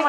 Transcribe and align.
Hi 0.00 0.04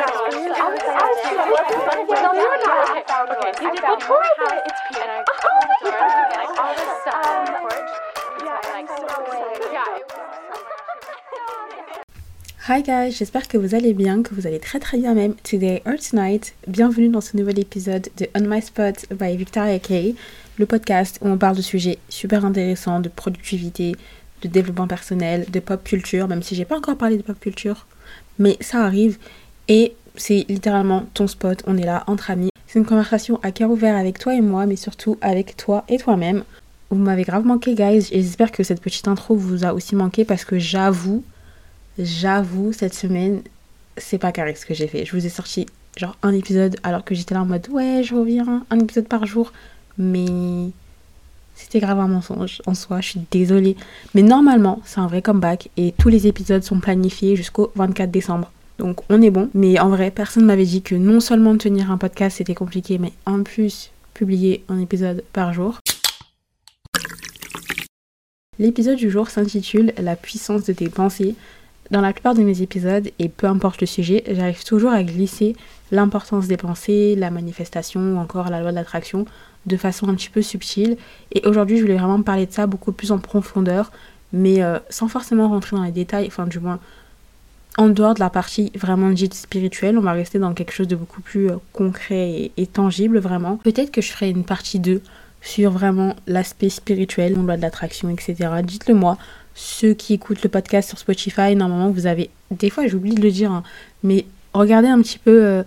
guys, 12.83 13.11
j'espère 13.11 13.47
que 13.47 13.57
vous 13.57 13.73
allez 13.73 13.93
bien, 13.93 14.21
que 14.21 14.35
vous 14.35 14.45
allez 14.45 14.59
très 14.59 14.79
très 14.79 14.99
bien 14.99 15.15
même. 15.15 15.33
Today 15.37 15.81
or 15.87 15.93
tonight, 15.97 16.53
bienvenue 16.67 17.09
dans 17.09 17.21
ce 17.21 17.35
nouvel 17.35 17.57
épisode 17.57 18.09
de 18.17 18.27
On 18.35 18.41
My 18.41 18.61
Spot 18.61 18.93
by 19.11 19.35
Victoria 19.37 19.79
Kay, 19.79 20.13
le 20.59 20.65
podcast 20.67 21.17
où 21.21 21.29
on 21.29 21.37
parle 21.39 21.57
de 21.57 21.63
sujets 21.63 21.97
super 22.09 22.45
intéressants, 22.45 22.99
de 22.99 23.09
productivité, 23.09 23.95
de 24.43 24.47
développement 24.47 24.87
personnel, 24.87 25.47
de 25.49 25.59
pop 25.59 25.83
culture, 25.83 26.27
même 26.27 26.43
si 26.43 26.53
j'ai 26.53 26.65
pas 26.65 26.77
encore 26.77 26.97
parlé 26.97 27.17
de 27.17 27.23
pop 27.23 27.39
culture, 27.39 27.87
mais 28.37 28.55
ça 28.61 28.83
arrive 28.83 29.17
et 29.69 29.93
c'est 30.15 30.45
littéralement 30.49 31.05
ton 31.13 31.27
spot, 31.27 31.63
on 31.65 31.77
est 31.77 31.85
là 31.85 32.03
entre 32.07 32.31
amis. 32.31 32.49
C'est 32.67 32.79
une 32.79 32.85
conversation 32.85 33.39
à 33.41 33.51
cœur 33.51 33.71
ouvert 33.71 33.95
avec 33.95 34.19
toi 34.19 34.35
et 34.35 34.41
moi, 34.41 34.65
mais 34.65 34.75
surtout 34.75 35.17
avec 35.21 35.55
toi 35.55 35.85
et 35.87 35.97
toi-même. 35.97 36.43
Vous 36.89 36.97
m'avez 36.97 37.23
grave 37.23 37.45
manqué, 37.45 37.75
guys, 37.75 38.09
et 38.11 38.21
j'espère 38.21 38.51
que 38.51 38.63
cette 38.63 38.81
petite 38.81 39.07
intro 39.07 39.35
vous 39.35 39.63
a 39.63 39.73
aussi 39.73 39.95
manqué 39.95 40.25
parce 40.25 40.43
que 40.43 40.59
j'avoue, 40.59 41.23
j'avoue, 41.97 42.73
cette 42.73 42.93
semaine, 42.93 43.41
c'est 43.97 44.17
pas 44.17 44.31
carré 44.31 44.55
ce 44.55 44.65
que 44.65 44.73
j'ai 44.73 44.87
fait. 44.87 45.05
Je 45.05 45.15
vous 45.15 45.25
ai 45.25 45.29
sorti 45.29 45.67
genre 45.97 46.17
un 46.23 46.33
épisode 46.33 46.77
alors 46.83 47.03
que 47.03 47.13
j'étais 47.13 47.33
là 47.35 47.41
en 47.41 47.45
mode 47.45 47.67
ouais, 47.69 48.01
je 48.03 48.15
reviens, 48.15 48.65
un 48.69 48.79
épisode 48.79 49.07
par 49.07 49.25
jour, 49.25 49.51
mais 49.97 50.71
c'était 51.55 51.79
grave 51.79 51.99
un 51.99 52.07
mensonge 52.07 52.61
en 52.65 52.73
soi, 52.73 53.01
je 53.01 53.09
suis 53.09 53.21
désolée. 53.31 53.75
Mais 54.15 54.21
normalement, 54.21 54.81
c'est 54.85 54.99
un 54.99 55.07
vrai 55.07 55.21
comeback 55.21 55.69
et 55.77 55.93
tous 55.97 56.09
les 56.09 56.25
épisodes 56.25 56.63
sont 56.63 56.79
planifiés 56.79 57.35
jusqu'au 57.35 57.71
24 57.75 58.09
décembre. 58.09 58.51
Donc 58.79 59.01
on 59.09 59.21
est 59.21 59.29
bon. 59.29 59.49
Mais 59.53 59.77
en 59.79 59.89
vrai, 59.89 60.09
personne 60.09 60.45
m'avait 60.45 60.65
dit 60.65 60.81
que 60.81 60.95
non 60.95 61.19
seulement 61.19 61.55
tenir 61.57 61.91
un 61.91 61.97
podcast 61.97 62.37
c'était 62.37 62.55
compliqué, 62.55 62.97
mais 62.97 63.11
en 63.25 63.43
plus 63.43 63.91
publier 64.13 64.63
un 64.69 64.79
épisode 64.79 65.23
par 65.33 65.53
jour. 65.53 65.79
L'épisode 68.57 68.97
du 68.97 69.09
jour 69.09 69.29
s'intitule 69.29 69.93
La 70.01 70.15
puissance 70.15 70.63
de 70.63 70.73
tes 70.73 70.89
pensées. 70.89 71.35
Dans 71.91 72.01
la 72.01 72.13
plupart 72.13 72.35
de 72.35 72.43
mes 72.43 72.61
épisodes, 72.61 73.09
et 73.17 73.29
peu 73.29 73.47
importe 73.47 73.81
le 73.81 73.87
sujet, 73.87 74.23
j'arrive 74.29 74.63
toujours 74.63 74.91
à 74.91 75.03
glisser 75.03 75.55
l'importance 75.91 76.47
des 76.47 76.57
pensées, 76.57 77.15
la 77.15 77.31
manifestation 77.31 77.99
ou 77.99 78.17
encore 78.17 78.49
la 78.49 78.61
loi 78.61 78.71
de 78.71 78.75
l'attraction 78.75 79.25
de 79.65 79.77
façon 79.77 80.07
un 80.07 80.13
petit 80.13 80.29
peu 80.29 80.41
subtile. 80.41 80.97
Et 81.33 81.41
aujourd'hui, 81.47 81.77
je 81.77 81.81
voulais 81.81 81.97
vraiment 81.97 82.21
parler 82.21 82.45
de 82.45 82.51
ça 82.51 82.67
beaucoup 82.67 82.91
plus 82.91 83.11
en 83.11 83.17
profondeur, 83.17 83.91
mais 84.31 84.61
euh, 84.61 84.79
sans 84.89 85.07
forcément 85.07 85.49
rentrer 85.49 85.75
dans 85.75 85.83
les 85.83 85.91
détails, 85.91 86.27
enfin 86.27 86.45
du 86.45 86.59
moins 86.59 86.79
en 87.79 87.87
dehors 87.87 88.13
de 88.13 88.19
la 88.19 88.29
partie 88.29 88.73
vraiment 88.75 89.09
dite 89.09 89.33
spirituelle, 89.33 89.97
on 89.97 90.01
va 90.01 90.11
rester 90.11 90.37
dans 90.37 90.53
quelque 90.53 90.73
chose 90.73 90.89
de 90.89 90.97
beaucoup 90.97 91.21
plus 91.21 91.49
euh, 91.49 91.55
concret 91.71 92.51
et, 92.57 92.67
tangible 92.67 93.19
vraiment. 93.19 93.55
Peut-être 93.63 93.89
que 93.89 94.01
je 94.01 94.11
ferai 94.11 94.29
une 94.29 94.43
partie 94.43 94.79
2 94.79 95.01
sur 95.41 95.71
vraiment 95.71 96.13
l'aspect 96.27 96.67
spirituel, 96.67 97.35
loi 97.35 97.55
de 97.55 97.61
l'attraction, 97.61 98.09
etc. 98.09 98.35
Dites-le 98.63 98.95
moi 98.95 99.17
ceux 99.55 99.93
qui 99.93 100.13
écoutent 100.13 100.43
le 100.43 100.49
podcast 100.49 100.89
sur 100.89 100.99
Spotify, 100.99 101.55
normalement, 101.55 101.89
vous 101.89 102.05
avez. 102.05 102.29
Des 102.51 102.69
fois, 102.69 102.85
j'oublie 102.87 103.15
de 103.15 103.21
le 103.21 103.31
dire, 103.31 103.51
hein, 103.51 103.63
mais 104.03 104.25
regardez 104.53 104.89
un 104.89 105.01
petit 105.01 105.19
peu 105.19 105.43
euh, 105.43 105.63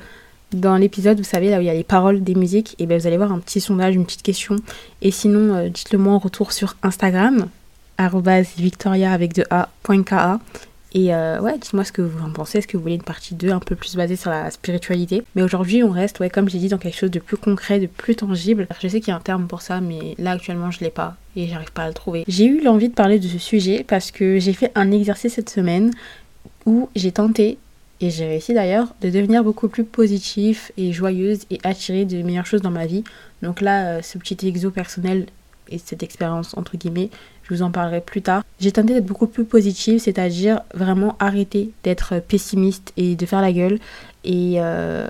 dans 0.53 0.77
l'épisode, 0.77 1.17
vous 1.17 1.25
savez, 1.25 1.49
là 1.49 1.59
où 1.59 1.61
il 1.61 1.67
y 1.67 1.71
a 1.71 1.75
les 1.75 1.83
paroles 1.83 2.23
des 2.23 2.35
musiques, 2.35 2.75
et 2.79 2.85
ben 2.85 2.99
vous 2.99 3.07
allez 3.07 3.17
voir 3.17 3.33
un 3.33 3.39
petit 3.39 3.61
sondage, 3.61 3.95
une 3.95 4.05
petite 4.05 4.23
question. 4.23 4.57
Et 5.01 5.11
sinon, 5.11 5.55
euh, 5.55 5.69
dites-le 5.71 5.99
moi 5.99 6.13
en 6.13 6.19
retour 6.19 6.53
sur 6.53 6.77
Instagram, 6.83 7.49
victoria 8.59 9.13
avec 9.13 9.35
de 9.35 9.45
a.ka. 9.51 10.41
Et 10.95 11.15
euh, 11.15 11.41
ouais, 11.41 11.57
dites-moi 11.59 11.85
ce 11.85 11.93
que 11.93 12.03
vous 12.03 12.23
en 12.25 12.31
pensez. 12.31 12.59
Est-ce 12.59 12.67
que 12.67 12.77
vous 12.77 12.83
voulez 12.83 12.97
une 12.97 13.03
partie 13.03 13.35
2 13.35 13.51
un 13.51 13.61
peu 13.61 13.77
plus 13.77 13.97
basée 13.97 14.17
sur 14.17 14.31
la 14.31 14.51
spiritualité? 14.51 15.23
Mais 15.35 15.43
aujourd'hui, 15.43 15.83
on 15.83 15.91
reste, 15.91 16.21
ouais, 16.21 16.29
comme 16.29 16.49
j'ai 16.49 16.59
dit, 16.59 16.69
dans 16.69 16.79
quelque 16.79 16.99
chose 16.99 17.11
de 17.11 17.19
plus 17.19 17.39
concret, 17.39 17.81
de 17.81 17.87
plus 17.87 18.15
tangible. 18.15 18.67
Je 18.81 18.89
sais 18.89 19.01
qu'il 19.01 19.09
y 19.09 19.13
a 19.13 19.17
un 19.17 19.21
terme 19.21 19.47
pour 19.47 19.63
ça, 19.63 19.81
mais 19.81 20.15
là, 20.19 20.33
actuellement, 20.33 20.71
je 20.71 20.81
l'ai 20.81 20.91
pas 20.91 21.17
et 21.35 21.47
j'arrive 21.49 21.73
pas 21.73 21.85
à 21.85 21.89
le 21.89 21.95
trouver. 21.95 22.25
J'ai 22.29 22.45
eu 22.45 22.63
l'envie 22.63 22.89
de 22.89 22.95
parler 22.95 23.19
de 23.19 23.27
ce 23.27 23.39
sujet 23.39 23.85
parce 23.89 24.11
que 24.11 24.39
j'ai 24.39 24.53
fait 24.53 24.71
un 24.75 24.91
exercice 24.91 25.33
cette 25.33 25.49
semaine 25.51 25.93
où 26.67 26.91
j'ai 26.95 27.13
tenté, 27.13 27.59
et 28.01 28.11
j'ai 28.11 28.27
réussi 28.27 28.53
d'ailleurs, 28.53 28.95
de 29.01 29.09
devenir 29.09 29.43
beaucoup 29.43 29.69
plus 29.69 29.85
positif 29.85 30.73
et 30.77 30.93
joyeuse 30.93 31.41
et 31.51 31.59
attirer 31.63 32.05
de 32.05 32.21
meilleures 32.23 32.47
choses 32.47 32.63
dans 32.63 32.71
ma 32.71 32.85
vie. 32.85 33.05
Donc 33.43 33.61
là, 33.61 33.87
euh, 33.87 34.03
ce 34.03 34.19
petit 34.19 34.47
exo 34.47 34.71
personnel 34.71 35.27
et 35.71 35.79
cette 35.79 36.03
expérience 36.03 36.57
entre 36.57 36.77
guillemets, 36.77 37.11
vous 37.53 37.63
en 37.63 37.71
parlerai 37.71 38.01
plus 38.01 38.23
tard. 38.23 38.43
J'ai 38.61 38.73
tenté 38.73 38.95
d'être 38.95 39.07
beaucoup 39.07 39.27
plus 39.27 39.45
positive, 39.45 39.99
c'est-à-dire 39.99 40.61
vraiment 40.75 41.17
arrêter 41.19 41.71
d'être 41.85 42.21
pessimiste 42.21 42.93
et 42.97 43.15
de 43.17 43.27
faire 43.27 43.41
la 43.41 43.53
gueule 43.53 43.79
et 44.25 44.55
euh, 44.57 45.09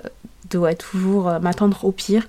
de 0.49 0.73
toujours 0.73 1.29
euh, 1.29 1.39
m'attendre 1.39 1.83
au 1.85 1.91
pire. 1.91 2.27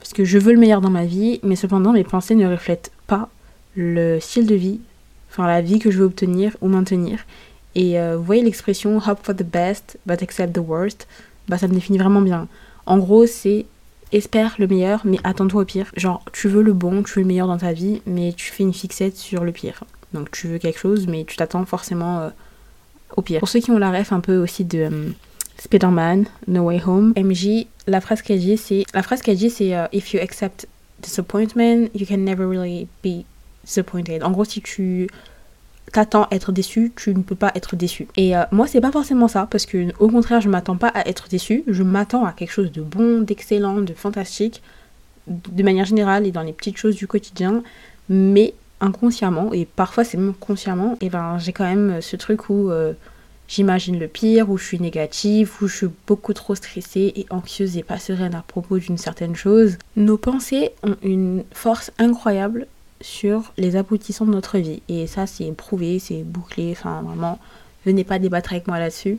Parce 0.00 0.12
que 0.12 0.24
je 0.24 0.38
veux 0.38 0.52
le 0.52 0.58
meilleur 0.58 0.80
dans 0.80 0.90
ma 0.90 1.04
vie, 1.04 1.40
mais 1.42 1.56
cependant 1.56 1.92
mes 1.92 2.04
pensées 2.04 2.34
ne 2.34 2.48
reflètent 2.48 2.90
pas 3.06 3.30
le 3.74 4.20
style 4.20 4.46
de 4.46 4.54
vie, 4.54 4.80
enfin 5.30 5.46
la 5.46 5.62
vie 5.62 5.78
que 5.78 5.90
je 5.90 5.98
veux 5.98 6.04
obtenir 6.04 6.56
ou 6.60 6.68
maintenir. 6.68 7.24
Et 7.74 7.98
euh, 7.98 8.16
vous 8.16 8.24
voyez 8.24 8.42
l'expression 8.42 8.98
hope 8.98 9.20
for 9.22 9.34
the 9.34 9.42
best 9.42 9.98
but 10.06 10.22
accept 10.22 10.52
the 10.54 10.58
worst, 10.58 11.08
bah 11.48 11.58
ça 11.58 11.68
me 11.68 11.74
définit 11.74 11.98
vraiment 11.98 12.20
bien. 12.20 12.48
En 12.86 12.98
gros, 12.98 13.26
c'est 13.26 13.66
espère 14.14 14.54
le 14.58 14.66
meilleur, 14.66 15.02
mais 15.04 15.18
attends-toi 15.24 15.62
au 15.62 15.64
pire. 15.64 15.90
Genre, 15.96 16.22
tu 16.32 16.48
veux 16.48 16.62
le 16.62 16.72
bon, 16.72 17.02
tu 17.02 17.14
veux 17.14 17.22
le 17.22 17.28
meilleur 17.28 17.46
dans 17.46 17.58
ta 17.58 17.72
vie, 17.72 18.00
mais 18.06 18.32
tu 18.32 18.50
fais 18.50 18.62
une 18.62 18.72
fixette 18.72 19.16
sur 19.16 19.44
le 19.44 19.52
pire. 19.52 19.84
Donc, 20.12 20.30
tu 20.30 20.46
veux 20.48 20.58
quelque 20.58 20.78
chose, 20.78 21.06
mais 21.06 21.24
tu 21.24 21.36
t'attends 21.36 21.64
forcément 21.64 22.20
euh, 22.20 22.30
au 23.16 23.22
pire. 23.22 23.40
Pour 23.40 23.48
ceux 23.48 23.60
qui 23.60 23.70
ont 23.70 23.78
la 23.78 23.90
ref 23.90 24.12
un 24.12 24.20
peu 24.20 24.36
aussi 24.36 24.64
de 24.64 24.78
euh, 24.78 25.10
Spider-Man, 25.58 26.26
No 26.46 26.62
Way 26.62 26.82
Home, 26.86 27.12
MJ, 27.16 27.66
la 27.86 28.00
phrase 28.00 28.22
qu'elle 28.22 28.38
dit, 28.38 28.56
c'est 28.56 28.84
la 28.94 29.02
phrase 29.02 29.22
qu'elle 29.22 29.36
dit, 29.36 29.50
c'est 29.50 29.74
euh, 29.74 29.86
If 29.92 30.14
you 30.14 30.20
accept 30.20 30.68
disappointment, 31.02 31.88
you 31.94 32.06
can 32.06 32.18
never 32.18 32.46
really 32.46 32.86
be 33.02 33.24
disappointed. 33.64 34.22
En 34.22 34.30
gros, 34.30 34.44
si 34.44 34.62
tu 34.62 35.08
t'attends 35.92 36.26
être 36.30 36.52
déçu, 36.52 36.92
tu 36.96 37.14
ne 37.14 37.22
peux 37.22 37.34
pas 37.34 37.52
être 37.54 37.76
déçu. 37.76 38.08
Et 38.16 38.36
euh, 38.36 38.42
moi, 38.50 38.66
c'est 38.66 38.80
pas 38.80 38.92
forcément 38.92 39.28
ça, 39.28 39.46
parce 39.50 39.66
que 39.66 39.88
au 40.00 40.08
contraire, 40.08 40.40
je 40.40 40.48
m'attends 40.48 40.76
pas 40.76 40.88
à 40.88 41.08
être 41.08 41.28
déçu, 41.28 41.64
je 41.66 41.82
m'attends 41.82 42.24
à 42.24 42.32
quelque 42.32 42.52
chose 42.52 42.72
de 42.72 42.82
bon, 42.82 43.20
d'excellent, 43.20 43.80
de 43.80 43.92
fantastique, 43.92 44.62
de 45.26 45.62
manière 45.62 45.84
générale 45.84 46.26
et 46.26 46.32
dans 46.32 46.42
les 46.42 46.52
petites 46.52 46.76
choses 46.76 46.96
du 46.96 47.06
quotidien, 47.06 47.62
mais 48.08 48.54
inconsciemment, 48.80 49.52
et 49.52 49.64
parfois 49.64 50.04
c'est 50.04 50.18
même 50.18 50.34
consciemment, 50.34 50.96
et 51.00 51.08
ben 51.08 51.38
j'ai 51.38 51.52
quand 51.52 51.64
même 51.64 52.02
ce 52.02 52.16
truc 52.16 52.50
où 52.50 52.70
euh, 52.70 52.92
j'imagine 53.48 53.98
le 53.98 54.08
pire, 54.08 54.50
où 54.50 54.58
je 54.58 54.64
suis 54.64 54.80
négative, 54.80 55.52
où 55.60 55.68
je 55.68 55.76
suis 55.76 55.86
beaucoup 56.06 56.34
trop 56.34 56.54
stressée 56.54 57.12
et 57.16 57.26
anxieuse 57.30 57.76
et 57.76 57.82
pas 57.82 57.98
sereine 57.98 58.34
à 58.34 58.42
propos 58.42 58.78
d'une 58.78 58.98
certaine 58.98 59.36
chose. 59.36 59.78
Nos 59.96 60.18
pensées 60.18 60.72
ont 60.82 60.96
une 61.02 61.44
force 61.52 61.92
incroyable 61.98 62.66
sur 63.04 63.52
les 63.58 63.76
aboutissants 63.76 64.24
de 64.24 64.30
notre 64.30 64.56
vie. 64.58 64.82
Et 64.88 65.06
ça, 65.06 65.26
c'est 65.26 65.52
prouvé, 65.52 65.98
c'est 65.98 66.22
bouclé. 66.22 66.72
Enfin, 66.72 67.02
vraiment, 67.02 67.38
venez 67.84 68.02
pas 68.02 68.18
débattre 68.18 68.52
avec 68.52 68.66
moi 68.66 68.78
là-dessus. 68.78 69.18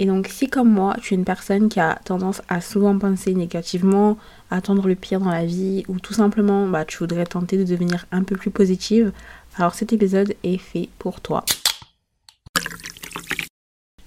Et 0.00 0.06
donc, 0.06 0.26
si 0.26 0.48
comme 0.48 0.68
moi, 0.68 0.96
tu 1.00 1.14
es 1.14 1.16
une 1.16 1.24
personne 1.24 1.68
qui 1.68 1.78
a 1.78 2.00
tendance 2.04 2.42
à 2.48 2.60
souvent 2.60 2.98
penser 2.98 3.32
négativement, 3.34 4.18
à 4.50 4.56
attendre 4.56 4.88
le 4.88 4.96
pire 4.96 5.20
dans 5.20 5.30
la 5.30 5.46
vie, 5.46 5.84
ou 5.86 6.00
tout 6.00 6.14
simplement, 6.14 6.66
bah, 6.66 6.84
tu 6.84 6.98
voudrais 6.98 7.24
tenter 7.24 7.56
de 7.56 7.64
devenir 7.64 8.06
un 8.10 8.24
peu 8.24 8.34
plus 8.34 8.50
positive, 8.50 9.12
alors 9.56 9.74
cet 9.74 9.92
épisode 9.92 10.34
est 10.42 10.58
fait 10.58 10.88
pour 10.98 11.20
toi. 11.20 11.44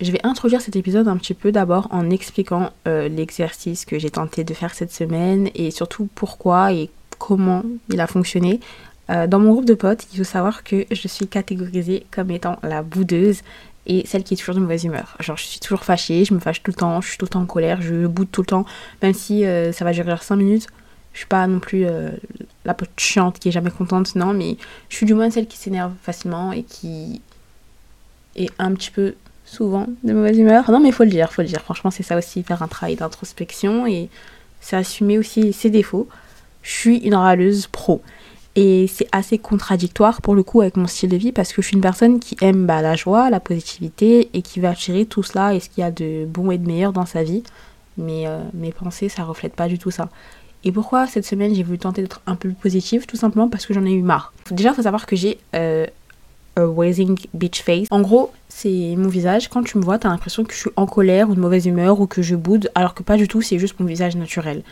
Je 0.01 0.11
vais 0.11 0.19
introduire 0.25 0.59
cet 0.59 0.75
épisode 0.75 1.07
un 1.07 1.15
petit 1.15 1.33
peu 1.33 1.53
d'abord 1.53 1.87
en 1.91 2.09
expliquant 2.09 2.71
euh, 2.85 3.07
l'exercice 3.07 3.85
que 3.85 3.97
j'ai 3.97 4.09
tenté 4.09 4.43
de 4.43 4.53
faire 4.53 4.73
cette 4.73 4.91
semaine 4.91 5.49
et 5.55 5.71
surtout 5.71 6.09
pourquoi 6.15 6.73
et 6.73 6.89
comment 7.17 7.63
il 7.89 8.01
a 8.01 8.07
fonctionné. 8.07 8.59
Euh, 9.09 9.27
dans 9.27 9.39
mon 9.39 9.51
groupe 9.51 9.65
de 9.65 9.73
potes, 9.73 10.07
il 10.13 10.17
faut 10.17 10.23
savoir 10.23 10.63
que 10.63 10.85
je 10.89 11.07
suis 11.07 11.27
catégorisée 11.27 12.05
comme 12.11 12.31
étant 12.31 12.57
la 12.63 12.81
boudeuse 12.81 13.41
et 13.85 14.05
celle 14.07 14.23
qui 14.23 14.33
est 14.33 14.37
toujours 14.37 14.55
de 14.55 14.59
mauvaise 14.59 14.83
humeur. 14.83 15.15
Genre, 15.19 15.37
je 15.37 15.43
suis 15.43 15.59
toujours 15.59 15.83
fâchée, 15.83 16.25
je 16.25 16.33
me 16.33 16.39
fâche 16.39 16.63
tout 16.63 16.71
le 16.71 16.75
temps, 16.75 17.01
je 17.01 17.09
suis 17.09 17.17
tout 17.17 17.25
le 17.25 17.29
temps 17.29 17.41
en 17.41 17.45
colère, 17.45 17.81
je 17.81 18.07
boude 18.07 18.29
tout 18.31 18.41
le 18.41 18.47
temps, 18.47 18.65
même 19.03 19.13
si 19.13 19.45
euh, 19.45 19.71
ça 19.71 19.85
va 19.85 19.91
durer 19.91 20.15
5 20.19 20.35
minutes. 20.35 20.67
Je 21.13 21.19
suis 21.19 21.27
pas 21.27 21.47
non 21.47 21.59
plus 21.59 21.85
euh, 21.85 22.09
la 22.65 22.73
pote 22.73 22.89
chiante 22.97 23.39
qui 23.39 23.49
est 23.49 23.51
jamais 23.51 23.71
contente, 23.71 24.15
non, 24.15 24.33
mais 24.33 24.57
je 24.89 24.97
suis 24.97 25.05
du 25.05 25.13
moins 25.13 25.29
celle 25.29 25.47
qui 25.47 25.57
s'énerve 25.57 25.93
facilement 26.01 26.51
et 26.51 26.63
qui 26.63 27.21
est 28.35 28.49
un 28.59 28.73
petit 28.73 28.91
peu 28.91 29.13
souvent 29.45 29.87
de 30.03 30.13
mauvaise 30.13 30.37
humeur. 30.37 30.69
Non, 30.69 30.79
mais 30.79 30.91
faut 30.91 31.03
le 31.03 31.09
dire, 31.09 31.31
faut 31.31 31.41
le 31.41 31.47
dire. 31.47 31.61
Franchement, 31.61 31.91
c'est 31.91 32.03
ça 32.03 32.17
aussi, 32.17 32.43
faire 32.43 32.61
un 32.63 32.67
travail 32.67 32.95
d'introspection 32.95 33.87
et 33.87 34.09
c'est 34.59 34.75
assumer 34.75 35.17
aussi 35.17 35.53
ses 35.53 35.69
défauts. 35.69 36.09
Je 36.63 36.71
suis 36.71 36.97
une 36.97 37.15
râleuse 37.15 37.67
pro. 37.67 38.01
Et 38.55 38.87
c'est 38.87 39.07
assez 39.11 39.37
contradictoire 39.37 40.21
pour 40.21 40.33
le 40.33 40.41
coup 40.41 40.61
avec 40.61 40.77
mon 40.77 40.87
style 40.87 41.09
de 41.09 41.17
vie 41.17 41.31
parce 41.33 41.51
que 41.51 41.61
je 41.61 41.67
suis 41.67 41.75
une 41.75 41.81
personne 41.81 42.19
qui 42.19 42.37
aime 42.41 42.65
bah, 42.65 42.81
la 42.81 42.95
joie, 42.95 43.29
la 43.29 43.41
positivité 43.41 44.29
et 44.33 44.41
qui 44.41 44.61
va 44.61 44.69
attirer 44.69 45.05
tout 45.05 45.23
cela 45.23 45.53
et 45.53 45.59
ce 45.59 45.69
qu'il 45.69 45.81
y 45.81 45.83
a 45.83 45.91
de 45.91 46.25
bon 46.25 46.51
et 46.51 46.57
de 46.57 46.65
meilleur 46.65 46.93
dans 46.93 47.05
sa 47.05 47.23
vie. 47.23 47.43
Mais 47.97 48.27
euh, 48.27 48.39
mes 48.53 48.71
pensées, 48.71 49.09
ça 49.09 49.23
reflète 49.23 49.55
pas 49.55 49.67
du 49.67 49.77
tout 49.77 49.91
ça. 49.91 50.09
Et 50.63 50.71
pourquoi 50.71 51.05
cette 51.05 51.25
semaine 51.25 51.53
j'ai 51.53 51.63
voulu 51.63 51.77
tenter 51.77 52.01
d'être 52.01 52.21
un 52.25 52.35
peu 52.35 52.49
plus 52.49 52.55
positive? 52.55 53.05
Tout 53.05 53.17
simplement 53.17 53.49
parce 53.49 53.65
que 53.65 53.73
j'en 53.73 53.85
ai 53.85 53.91
eu 53.91 54.01
marre. 54.01 54.33
Déjà, 54.51 54.69
il 54.69 54.75
faut 54.75 54.81
savoir 54.81 55.05
que 55.05 55.15
j'ai 55.15 55.37
euh, 55.53 55.85
a 56.55 56.65
Wazing 56.65 57.17
Beach 57.33 57.61
Face. 57.61 57.87
En 57.91 58.01
gros, 58.01 58.31
c'est 58.47 58.95
mon 58.97 59.09
visage. 59.09 59.49
Quand 59.49 59.63
tu 59.63 59.77
me 59.77 59.83
vois, 59.83 59.99
t'as 59.99 60.09
l'impression 60.09 60.43
que 60.43 60.53
je 60.53 60.59
suis 60.59 60.69
en 60.75 60.85
colère 60.85 61.29
ou 61.29 61.35
de 61.35 61.39
mauvaise 61.39 61.65
humeur 61.65 61.99
ou 61.99 62.07
que 62.07 62.21
je 62.21 62.35
boude, 62.35 62.71
alors 62.75 62.93
que 62.93 63.03
pas 63.03 63.17
du 63.17 63.27
tout, 63.27 63.41
c'est 63.41 63.59
juste 63.59 63.79
mon 63.79 63.85
visage 63.85 64.15
naturel. 64.15 64.63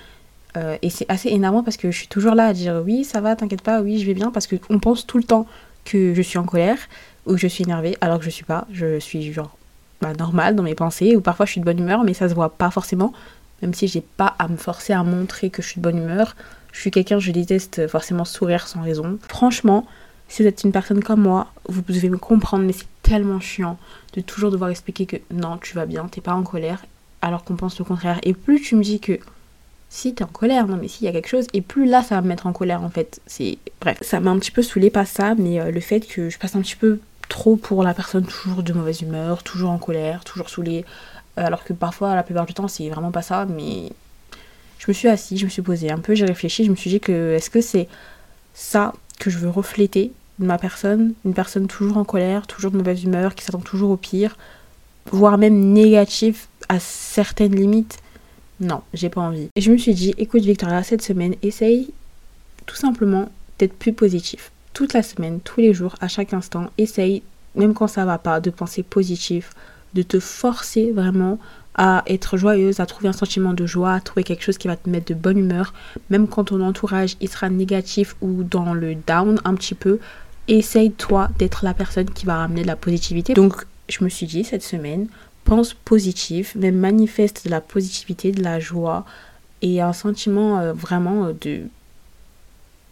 Euh, 0.56 0.78
et 0.82 0.90
c'est 0.90 1.06
assez 1.10 1.30
énervant 1.30 1.64
parce 1.64 1.78
que 1.78 1.90
je 1.90 1.98
suis 1.98 2.08
toujours 2.08 2.36
là 2.36 2.48
à 2.48 2.54
dire 2.54 2.82
oui, 2.86 3.04
ça 3.04 3.22
va, 3.22 3.36
t'inquiète 3.36 3.62
pas, 3.62 3.82
oui, 3.82 4.00
je 4.00 4.06
vais 4.06 4.14
bien, 4.14 4.32
parce 4.32 4.48
qu'on 4.48 4.80
pense 4.80 5.08
tout 5.08 5.18
le 5.18 5.24
temps 5.24 5.48
que 5.86 6.14
je 6.14 6.22
suis 6.22 6.38
en 6.38 6.44
colère 6.44 6.78
ou 7.26 7.34
que 7.34 7.40
je 7.40 7.48
suis 7.48 7.64
énervée, 7.64 7.98
alors 8.02 8.20
que 8.20 8.26
je 8.26 8.30
suis 8.30 8.44
pas. 8.44 8.68
Je 8.72 9.00
suis 9.00 9.34
genre 9.34 9.58
bah, 10.02 10.14
normale 10.14 10.56
dans 10.56 10.64
mes 10.64 10.76
pensées, 10.76 11.16
ou 11.16 11.22
parfois 11.22 11.46
je 11.46 11.52
suis 11.52 11.62
de 11.62 11.66
bonne 11.66 11.80
humeur, 11.80 12.04
mais 12.04 12.14
ça 12.14 12.30
se 12.30 12.34
voit 12.34 12.50
pas 12.50 12.70
forcément, 12.72 13.14
même 13.62 13.74
si 13.74 13.88
j'ai 13.88 14.02
pas 14.02 14.36
à 14.40 14.48
me 14.48 14.58
forcer 14.58 14.94
à 14.94 15.04
montrer 15.04 15.50
que 15.50 15.62
je 15.62 15.70
suis 15.70 15.78
de 15.80 15.84
bonne 15.84 15.98
humeur. 15.98 16.36
Je 16.72 16.80
suis 16.80 16.92
quelqu'un, 16.92 17.20
je 17.20 17.32
déteste 17.32 17.88
forcément 17.88 18.26
sourire 18.26 18.68
sans 18.68 18.82
raison. 18.82 19.20
Franchement, 19.30 19.86
si 20.28 20.42
vous 20.42 20.48
êtes 20.48 20.64
une 20.64 20.72
personne 20.72 21.04
comme 21.04 21.22
moi, 21.22 21.48
vous 21.70 21.82
devez 21.88 22.10
me 22.10 22.18
comprendre, 22.18 22.66
mais 22.66 22.74
c'est 22.74 22.88
tellement 23.04 23.40
chiant 23.40 23.78
de 24.14 24.22
toujours 24.22 24.52
devoir 24.52 24.70
expliquer 24.70 25.06
que 25.06 25.18
non, 25.32 25.58
tu 25.58 25.76
vas 25.76 25.86
bien, 25.86 26.08
t'es 26.08 26.22
pas 26.22 26.34
en 26.34 26.44
colère, 26.44 26.84
alors 27.22 27.44
qu'on 27.44 27.56
pense 27.56 27.78
le 27.78 27.86
contraire. 27.86 28.20
Et 28.24 28.34
plus 28.34 28.62
tu 28.62 28.76
me 28.76 28.84
dis 28.84 29.00
que 29.00 29.20
si 29.94 30.16
t'es 30.16 30.24
en 30.24 30.28
colère, 30.28 30.68
non 30.68 30.76
mais 30.82 30.88
s'il 30.88 31.06
y 31.06 31.08
a 31.08 31.12
quelque 31.12 31.28
chose, 31.28 31.46
et 31.54 31.62
plus 31.62 31.86
là 31.86 32.02
ça 32.02 32.16
va 32.16 32.22
me 32.22 32.28
mettre 32.28 32.48
en 32.48 32.52
colère 32.52 32.82
en 32.82 32.90
fait. 32.90 33.22
C'est 33.28 33.60
bref, 33.80 34.00
ça 34.02 34.20
m'a 34.20 34.32
un 34.32 34.40
petit 34.40 34.50
peu 34.50 34.64
saoulé, 34.64 34.90
pas 34.90 35.06
ça, 35.06 35.36
mais 35.36 35.60
euh, 35.60 35.70
le 35.70 35.80
fait 35.80 36.00
que 36.00 36.32
je 36.32 36.40
passe 36.40 36.56
un 36.56 36.62
petit 36.62 36.76
peu 36.76 37.00
trop 37.30 37.58
pour 37.58 37.84
la 37.84 37.94
personne 37.94 38.26
toujours 38.26 38.64
de 38.64 38.74
mauvaise 38.74 39.04
humeur, 39.04 39.44
toujours 39.44 39.70
en 39.70 39.78
colère, 39.78 40.24
toujours 40.24 40.50
saoulée, 40.50 40.84
euh, 41.38 41.46
alors 41.46 41.64
que 41.64 41.74
parfois 41.74 42.16
la 42.16 42.24
plupart 42.24 42.48
du 42.48 42.56
temps 42.56 42.68
c'est 42.68 42.90
vraiment 42.90 43.12
pas 43.12 43.22
ça, 43.22 43.46
mais 43.46 43.92
je 44.80 44.86
me 44.88 44.94
suis 44.94 45.08
assise, 45.10 45.40
je 45.40 45.46
me 45.46 45.52
suis 45.52 45.62
posée 45.62 45.92
un 45.92 46.00
peu, 46.00 46.16
j'ai 46.16 46.26
réfléchi, 46.26 46.66
je 46.66 46.72
me 46.72 46.76
suis 46.76 46.90
dit 46.90 47.00
que 47.00 47.36
est-ce 47.36 47.52
que 47.52 47.62
c'est 47.62 47.88
ça 48.56 48.94
que 49.20 49.30
je 49.30 49.38
veux 49.38 49.50
refléter 49.50 50.12
de 50.40 50.48
ma 50.48 50.58
personne, 50.58 51.14
une 51.24 51.36
personne 51.36 51.68
toujours 51.68 51.98
en 51.98 52.04
colère, 52.04 52.48
toujours 52.48 52.72
de 52.72 52.78
mauvaise 52.78 53.04
humeur, 53.04 53.36
qui 53.36 53.46
s'attend 53.46 53.60
toujours 53.60 53.92
au 53.92 53.98
pire, 53.98 54.38
voire 55.12 55.38
même 55.38 55.72
négatif 55.72 56.48
à 56.68 56.80
certaines 56.80 57.56
limites 57.56 58.00
non, 58.60 58.82
j'ai 58.94 59.10
pas 59.10 59.22
envie. 59.22 59.50
Et 59.56 59.62
je 59.62 59.72
me 59.72 59.78
suis 59.78 59.94
dit, 59.94 60.14
écoute 60.18 60.44
Victoria, 60.44 60.84
cette 60.84 61.02
semaine, 61.02 61.36
essaye 61.42 61.92
tout 62.66 62.76
simplement 62.76 63.30
d'être 63.60 63.74
plus 63.74 63.94
positif. 63.94 64.52
Toute 64.74 64.94
la 64.94 65.04
semaine, 65.04 65.40
tous 65.42 65.60
les 65.60 65.74
jours, 65.74 65.96
à 66.02 66.08
chaque 66.08 66.34
instant, 66.34 66.70
essaye, 66.78 67.24
même 67.56 67.74
quand 67.74 67.88
ça 67.88 68.06
va 68.06 68.18
pas, 68.18 68.40
de 68.40 68.50
penser 68.50 68.84
positif, 68.84 69.52
de 69.94 70.02
te 70.02 70.20
forcer 70.20 70.92
vraiment 70.92 71.38
à 71.76 72.04
être 72.08 72.38
joyeuse, 72.38 72.80
à 72.80 72.86
trouver 72.86 73.10
un 73.10 73.14
sentiment 73.14 73.54
de 73.54 73.66
joie, 73.66 73.94
à 73.94 74.00
trouver 74.00 74.24
quelque 74.24 74.44
chose 74.44 74.58
qui 74.58 74.68
va 74.68 74.76
te 74.76 74.90
mettre 74.90 75.08
de 75.08 75.20
bonne 75.20 75.38
humeur, 75.38 75.74
même 76.10 76.28
quand 76.28 76.46
ton 76.46 76.62
entourage 76.62 77.16
il 77.20 77.30
sera 77.30 77.50
négatif 77.50 78.16
ou 78.22 78.44
dans 78.44 78.74
le 78.74 78.96
down 78.96 79.40
un 79.44 79.56
petit 79.56 79.74
peu, 79.76 80.00
essaye 80.48 80.92
toi 80.92 81.30
d'être 81.40 81.64
la 81.64 81.74
personne 81.74 82.10
qui 82.10 82.26
va 82.26 82.38
ramener 82.38 82.62
de 82.62 82.68
la 82.68 82.76
positivité. 82.76 83.34
Donc 83.34 83.66
je 83.90 84.04
me 84.04 84.10
suis 84.10 84.28
dit 84.28 84.44
cette 84.44 84.64
semaine, 84.64 85.08
pense 85.44 85.74
positif, 85.74 86.56
même 86.56 86.76
manifeste 86.76 87.46
de 87.46 87.52
la 87.52 87.62
positivité, 87.62 88.32
de 88.32 88.44
la 88.44 88.60
joie 88.60 89.06
et 89.62 89.82
un 89.82 89.94
sentiment 89.94 90.60
euh, 90.60 90.74
vraiment 90.74 91.26
euh, 91.26 91.34
de 91.42 91.62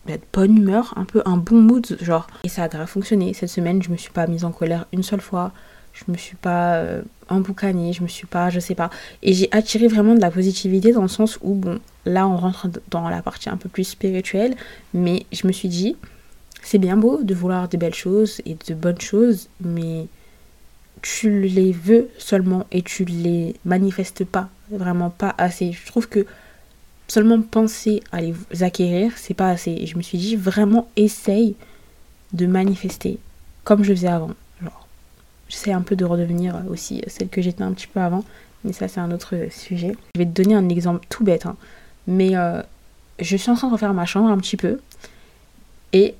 d'être 0.07 0.23
bonne 0.33 0.57
humeur, 0.57 0.93
un 0.95 1.05
peu 1.05 1.21
un 1.25 1.37
bon 1.37 1.61
mood, 1.61 1.85
genre. 2.01 2.25
Et 2.43 2.49
ça 2.49 2.63
a 2.63 2.67
grave 2.67 2.87
fonctionné. 2.87 3.33
Cette 3.35 3.49
semaine, 3.49 3.83
je 3.83 3.91
me 3.91 3.97
suis 3.97 4.09
pas 4.09 4.25
mise 4.25 4.45
en 4.45 4.51
colère 4.51 4.87
une 4.93 5.03
seule 5.03 5.21
fois. 5.21 5.51
Je 5.93 6.05
me 6.07 6.17
suis 6.17 6.35
pas 6.37 6.75
euh, 6.75 7.01
emboucanée, 7.29 7.93
je 7.93 8.01
me 8.01 8.07
suis 8.07 8.25
pas, 8.25 8.49
je 8.49 8.59
sais 8.59 8.73
pas. 8.73 8.89
Et 9.21 9.33
j'ai 9.33 9.49
attiré 9.51 9.87
vraiment 9.87 10.15
de 10.15 10.21
la 10.21 10.31
positivité 10.31 10.91
dans 10.91 11.01
le 11.01 11.07
sens 11.07 11.37
où, 11.41 11.53
bon, 11.53 11.79
là, 12.05 12.27
on 12.27 12.37
rentre 12.37 12.67
dans 12.89 13.09
la 13.09 13.21
partie 13.21 13.49
un 13.49 13.57
peu 13.57 13.69
plus 13.69 13.83
spirituelle, 13.83 14.55
mais 14.93 15.25
je 15.31 15.45
me 15.45 15.51
suis 15.51 15.67
dit, 15.67 15.97
c'est 16.63 16.77
bien 16.77 16.97
beau 16.97 17.21
de 17.21 17.35
vouloir 17.35 17.67
des 17.67 17.77
belles 17.77 17.93
choses 17.93 18.41
et 18.45 18.55
de 18.67 18.73
bonnes 18.73 19.01
choses, 19.01 19.49
mais 19.59 20.07
tu 21.01 21.41
les 21.41 21.71
veux 21.71 22.09
seulement 22.17 22.65
et 22.71 22.81
tu 22.81 23.05
les 23.05 23.55
manifestes 23.65 24.23
pas, 24.23 24.49
vraiment 24.69 25.09
pas 25.09 25.33
assez. 25.37 25.71
Je 25.71 25.85
trouve 25.85 26.07
que 26.07 26.25
seulement 27.07 27.41
penser 27.41 28.01
à 28.11 28.21
les 28.21 28.33
acquérir, 28.61 29.11
c'est 29.15 29.33
pas 29.33 29.49
assez. 29.49 29.71
Et 29.71 29.85
je 29.85 29.97
me 29.97 30.01
suis 30.01 30.17
dit, 30.17 30.35
vraiment, 30.35 30.89
essaye 30.95 31.55
de 32.33 32.45
manifester 32.45 33.17
comme 33.63 33.83
je 33.83 33.93
faisais 33.93 34.07
avant. 34.07 34.31
J'essaie 35.49 35.73
un 35.73 35.81
peu 35.81 35.97
de 35.97 36.05
redevenir 36.05 36.61
aussi 36.69 37.01
celle 37.07 37.27
que 37.27 37.41
j'étais 37.41 37.63
un 37.63 37.73
petit 37.73 37.87
peu 37.87 37.99
avant, 37.99 38.23
mais 38.63 38.71
ça, 38.71 38.87
c'est 38.87 39.01
un 39.01 39.11
autre 39.11 39.35
sujet. 39.49 39.97
Je 40.15 40.19
vais 40.19 40.25
te 40.25 40.31
donner 40.41 40.55
un 40.55 40.69
exemple 40.69 41.05
tout 41.09 41.25
bête, 41.25 41.45
hein. 41.45 41.57
mais 42.07 42.37
euh, 42.37 42.61
je 43.19 43.35
suis 43.35 43.51
en 43.51 43.55
train 43.55 43.67
de 43.67 43.73
refaire 43.73 43.93
ma 43.93 44.05
chambre 44.05 44.29
un 44.29 44.37
petit 44.37 44.55
peu. 44.55 44.79
Et 45.91 46.15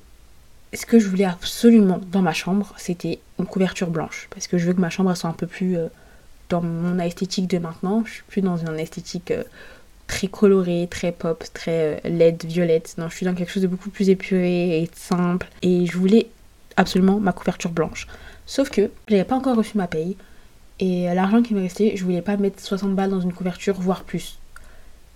ce 0.72 0.86
que 0.86 0.98
je 0.98 1.08
voulais 1.08 1.24
absolument 1.24 2.00
dans 2.10 2.22
ma 2.22 2.32
chambre, 2.32 2.72
c'était 2.76 3.18
une 3.38 3.46
couverture 3.46 3.90
blanche. 3.90 4.28
Parce 4.30 4.46
que 4.46 4.58
je 4.58 4.66
veux 4.66 4.72
que 4.72 4.80
ma 4.80 4.90
chambre 4.90 5.14
soit 5.14 5.28
un 5.28 5.34
peu 5.34 5.46
plus 5.46 5.76
euh, 5.76 5.88
dans 6.48 6.62
mon 6.62 6.98
esthétique 6.98 7.48
de 7.48 7.58
maintenant. 7.58 8.04
Je 8.06 8.12
suis 8.12 8.22
plus 8.28 8.40
dans 8.40 8.56
une 8.56 8.78
esthétique 8.78 9.30
euh, 9.30 9.44
très 10.06 10.28
colorée, 10.28 10.88
très 10.90 11.12
pop, 11.12 11.44
très 11.52 12.00
euh, 12.04 12.08
LED, 12.08 12.44
violette. 12.46 12.94
Non, 12.96 13.08
je 13.10 13.16
suis 13.16 13.26
dans 13.26 13.34
quelque 13.34 13.50
chose 13.50 13.62
de 13.62 13.68
beaucoup 13.68 13.90
plus 13.90 14.08
épuré 14.08 14.82
et 14.82 14.90
simple. 14.94 15.48
Et 15.60 15.86
je 15.86 15.96
voulais 15.98 16.28
absolument 16.76 17.20
ma 17.20 17.32
couverture 17.32 17.70
blanche. 17.70 18.06
Sauf 18.46 18.70
que 18.70 18.90
j'avais 19.08 19.24
pas 19.24 19.36
encore 19.36 19.56
reçu 19.56 19.76
ma 19.76 19.86
paye. 19.86 20.16
Et 20.80 21.04
l'argent 21.14 21.42
qui 21.42 21.54
me 21.54 21.60
restait, 21.60 21.92
je 21.96 22.02
voulais 22.02 22.22
pas 22.22 22.36
mettre 22.36 22.60
60 22.60 22.96
balles 22.96 23.10
dans 23.10 23.20
une 23.20 23.32
couverture, 23.32 23.74
voire 23.78 24.02
plus. 24.02 24.38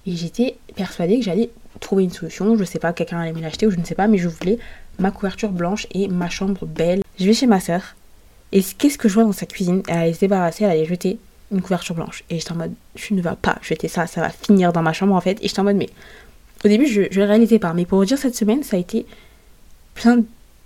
Et 0.06 0.12
j'étais 0.12 0.58
persuadée 0.76 1.18
que 1.18 1.24
j'allais 1.24 1.50
trouver 1.80 2.04
une 2.04 2.12
solution. 2.12 2.56
Je 2.56 2.62
sais 2.62 2.78
pas, 2.78 2.92
quelqu'un 2.92 3.18
allait 3.18 3.32
me 3.32 3.40
l'acheter 3.40 3.66
ou 3.66 3.70
je 3.70 3.78
ne 3.78 3.84
sais 3.84 3.96
pas, 3.96 4.06
mais 4.06 4.18
je 4.18 4.28
voulais 4.28 4.58
ma 4.98 5.10
couverture 5.10 5.50
blanche 5.50 5.86
et 5.92 6.08
ma 6.08 6.28
chambre 6.28 6.66
belle. 6.66 7.02
Je 7.18 7.24
vais 7.24 7.34
chez 7.34 7.46
ma 7.46 7.60
soeur 7.60 7.96
et 8.52 8.62
qu'est-ce 8.62 8.98
que 8.98 9.08
je 9.08 9.14
vois 9.14 9.24
dans 9.24 9.32
sa 9.32 9.46
cuisine? 9.46 9.82
Elle 9.88 9.98
allait 9.98 10.12
se 10.14 10.20
débarrasser, 10.20 10.64
elle 10.64 10.70
allait 10.70 10.86
jeter 10.86 11.18
une 11.52 11.62
couverture 11.62 11.94
blanche. 11.94 12.24
Et 12.30 12.38
j'étais 12.38 12.52
en 12.52 12.56
mode, 12.56 12.74
je 12.94 13.14
ne 13.14 13.20
vais 13.20 13.30
pas 13.40 13.58
jeter 13.62 13.88
ça, 13.88 14.06
ça 14.06 14.20
va 14.20 14.30
finir 14.30 14.72
dans 14.72 14.82
ma 14.82 14.92
chambre 14.92 15.14
en 15.14 15.20
fait. 15.20 15.38
Et 15.42 15.48
j'étais 15.48 15.60
en 15.60 15.64
mode, 15.64 15.76
mais 15.76 15.90
au 16.64 16.68
début, 16.68 16.86
je 16.86 17.02
ne 17.02 17.08
le 17.08 17.24
réalisais 17.24 17.58
pas. 17.58 17.72
Mais 17.74 17.84
pour 17.84 17.98
vous 17.98 18.04
dire, 18.04 18.18
cette 18.18 18.34
semaine, 18.34 18.62
ça 18.62 18.76
a 18.76 18.80
été 18.80 19.06
plein 19.94 20.18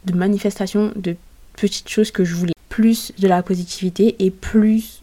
de 0.04 0.14
manifestations, 0.14 0.92
de 0.96 1.16
petites 1.56 1.88
choses 1.88 2.10
que 2.10 2.24
je 2.24 2.34
voulais. 2.34 2.54
Plus 2.68 3.12
de 3.18 3.28
la 3.28 3.42
positivité 3.42 4.16
et 4.18 4.30
plus, 4.30 5.02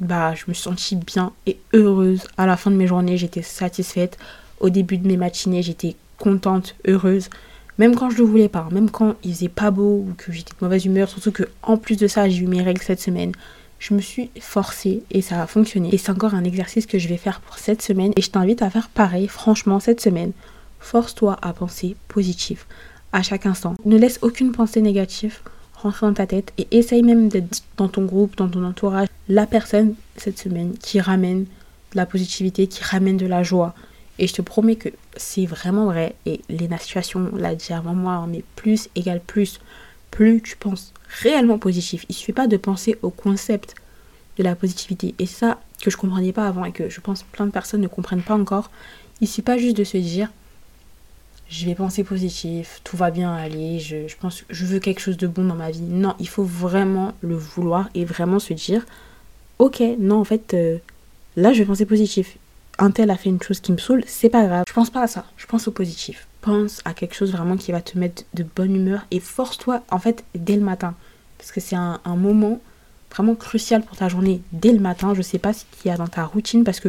bah, 0.00 0.34
je 0.34 0.44
me 0.48 0.54
sentis 0.54 0.96
bien 0.96 1.32
et 1.46 1.58
heureuse. 1.72 2.26
À 2.38 2.46
la 2.46 2.56
fin 2.56 2.70
de 2.70 2.76
mes 2.76 2.86
journées, 2.86 3.16
j'étais 3.16 3.42
satisfaite. 3.42 4.16
Au 4.60 4.70
début 4.70 4.98
de 4.98 5.06
mes 5.06 5.16
matinées, 5.16 5.62
j'étais 5.62 5.96
contente, 6.18 6.74
heureuse. 6.86 7.28
Même 7.80 7.94
quand 7.94 8.10
je 8.10 8.18
le 8.18 8.24
voulais 8.24 8.50
pas, 8.50 8.68
même 8.70 8.90
quand 8.90 9.14
il 9.24 9.32
faisait 9.32 9.48
pas 9.48 9.70
beau 9.70 10.04
ou 10.06 10.12
que 10.18 10.32
j'étais 10.32 10.50
de 10.50 10.62
mauvaise 10.62 10.84
humeur, 10.84 11.08
surtout 11.08 11.32
que 11.32 11.44
en 11.62 11.78
plus 11.78 11.96
de 11.96 12.08
ça, 12.08 12.28
j'ai 12.28 12.42
eu 12.42 12.46
mes 12.46 12.62
règles 12.62 12.82
cette 12.82 13.00
semaine. 13.00 13.32
Je 13.78 13.94
me 13.94 14.02
suis 14.02 14.28
forcée 14.38 15.02
et 15.10 15.22
ça 15.22 15.40
a 15.40 15.46
fonctionné. 15.46 15.88
Et 15.90 15.96
c'est 15.96 16.10
encore 16.10 16.34
un 16.34 16.44
exercice 16.44 16.84
que 16.84 16.98
je 16.98 17.08
vais 17.08 17.16
faire 17.16 17.40
pour 17.40 17.56
cette 17.56 17.80
semaine. 17.80 18.12
Et 18.16 18.20
je 18.20 18.30
t'invite 18.30 18.60
à 18.60 18.68
faire 18.68 18.90
pareil, 18.90 19.28
franchement, 19.28 19.80
cette 19.80 20.02
semaine. 20.02 20.32
Force-toi 20.78 21.38
à 21.40 21.54
penser 21.54 21.96
positif 22.08 22.66
à 23.14 23.22
chaque 23.22 23.46
instant. 23.46 23.76
Ne 23.86 23.96
laisse 23.96 24.18
aucune 24.20 24.52
pensée 24.52 24.82
négative 24.82 25.38
rentrer 25.74 26.06
dans 26.06 26.12
ta 26.12 26.26
tête 26.26 26.52
et 26.58 26.68
essaye 26.72 27.02
même 27.02 27.30
d'être 27.30 27.62
dans 27.78 27.88
ton 27.88 28.04
groupe, 28.04 28.36
dans 28.36 28.50
ton 28.50 28.62
entourage, 28.62 29.08
la 29.30 29.46
personne 29.46 29.94
cette 30.18 30.38
semaine 30.38 30.74
qui 30.78 31.00
ramène 31.00 31.44
de 31.44 31.96
la 31.96 32.04
positivité, 32.04 32.66
qui 32.66 32.84
ramène 32.84 33.16
de 33.16 33.24
la 33.24 33.42
joie, 33.42 33.74
et 34.20 34.26
je 34.26 34.34
te 34.34 34.42
promets 34.42 34.76
que 34.76 34.90
c'est 35.16 35.46
vraiment 35.46 35.86
vrai. 35.86 36.14
Et 36.26 36.42
Léna 36.48 36.78
Situation 36.78 37.30
l'a 37.34 37.54
dit 37.54 37.72
avant 37.72 37.94
moi, 37.94 38.26
mais 38.28 38.44
plus 38.54 38.88
égale 38.94 39.20
plus. 39.26 39.60
Plus 40.10 40.42
tu 40.42 40.56
penses 40.56 40.92
réellement 41.22 41.58
positif. 41.58 42.04
Il 42.08 42.14
suffit 42.14 42.32
pas 42.32 42.46
de 42.46 42.56
penser 42.56 42.98
au 43.02 43.10
concept 43.10 43.74
de 44.36 44.42
la 44.42 44.54
positivité. 44.54 45.14
Et 45.18 45.26
ça, 45.26 45.58
que 45.82 45.90
je 45.90 45.96
comprenais 45.96 46.32
pas 46.32 46.46
avant 46.46 46.64
et 46.66 46.72
que 46.72 46.90
je 46.90 47.00
pense 47.00 47.22
plein 47.22 47.46
de 47.46 47.50
personnes 47.50 47.80
ne 47.80 47.88
comprennent 47.88 48.22
pas 48.22 48.34
encore. 48.34 48.70
Il 49.22 49.26
suffit 49.26 49.42
pas 49.42 49.56
juste 49.56 49.76
de 49.76 49.84
se 49.84 49.96
dire 49.96 50.30
je 51.48 51.66
vais 51.66 51.74
penser 51.74 52.04
positif, 52.04 52.80
tout 52.84 52.96
va 52.96 53.10
bien 53.10 53.34
aller, 53.34 53.80
je, 53.80 54.06
je 54.06 54.16
pense 54.16 54.44
je 54.50 54.64
veux 54.66 54.78
quelque 54.78 55.00
chose 55.00 55.16
de 55.16 55.26
bon 55.26 55.44
dans 55.44 55.56
ma 55.56 55.70
vie. 55.70 55.80
Non, 55.80 56.14
il 56.20 56.28
faut 56.28 56.44
vraiment 56.44 57.14
le 57.22 57.34
vouloir 57.34 57.88
et 57.94 58.04
vraiment 58.04 58.38
se 58.38 58.52
dire 58.52 58.84
ok, 59.58 59.82
non, 59.98 60.20
en 60.20 60.24
fait, 60.24 60.54
euh, 60.54 60.78
là, 61.36 61.52
je 61.52 61.60
vais 61.60 61.64
penser 61.64 61.86
positif 61.86 62.36
un 62.80 62.90
tel 62.90 63.10
a 63.10 63.16
fait 63.16 63.28
une 63.28 63.42
chose 63.42 63.60
qui 63.60 63.72
me 63.72 63.78
saoule, 63.78 64.02
c'est 64.06 64.30
pas 64.30 64.44
grave. 64.46 64.64
Je 64.66 64.72
pense 64.72 64.90
pas 64.90 65.02
à 65.02 65.06
ça. 65.06 65.24
Je 65.36 65.46
pense 65.46 65.68
au 65.68 65.70
positif. 65.70 66.26
Pense 66.40 66.80
à 66.86 66.94
quelque 66.94 67.14
chose 67.14 67.32
vraiment 67.32 67.56
qui 67.56 67.72
va 67.72 67.82
te 67.82 67.98
mettre 67.98 68.24
de 68.34 68.42
bonne 68.42 68.74
humeur 68.74 69.02
et 69.10 69.20
force-toi 69.20 69.82
en 69.90 69.98
fait 69.98 70.24
dès 70.34 70.56
le 70.56 70.62
matin. 70.62 70.94
Parce 71.38 71.52
que 71.52 71.60
c'est 71.60 71.76
un, 71.76 72.00
moment 72.06 72.60
vraiment 73.12 73.34
crucial 73.34 73.82
pour 73.82 73.96
ta 73.96 74.08
journée 74.08 74.40
dès 74.52 74.72
le 74.72 74.78
matin. 74.78 75.12
Je 75.14 75.22
sais 75.22 75.38
pas 75.38 75.52
ce 75.52 75.64
qu'il 75.72 75.90
y 75.90 75.94
a 75.94 75.98
dans 75.98 76.06
ta 76.06 76.24
routine 76.24 76.64
parce 76.64 76.80
que 76.80 76.88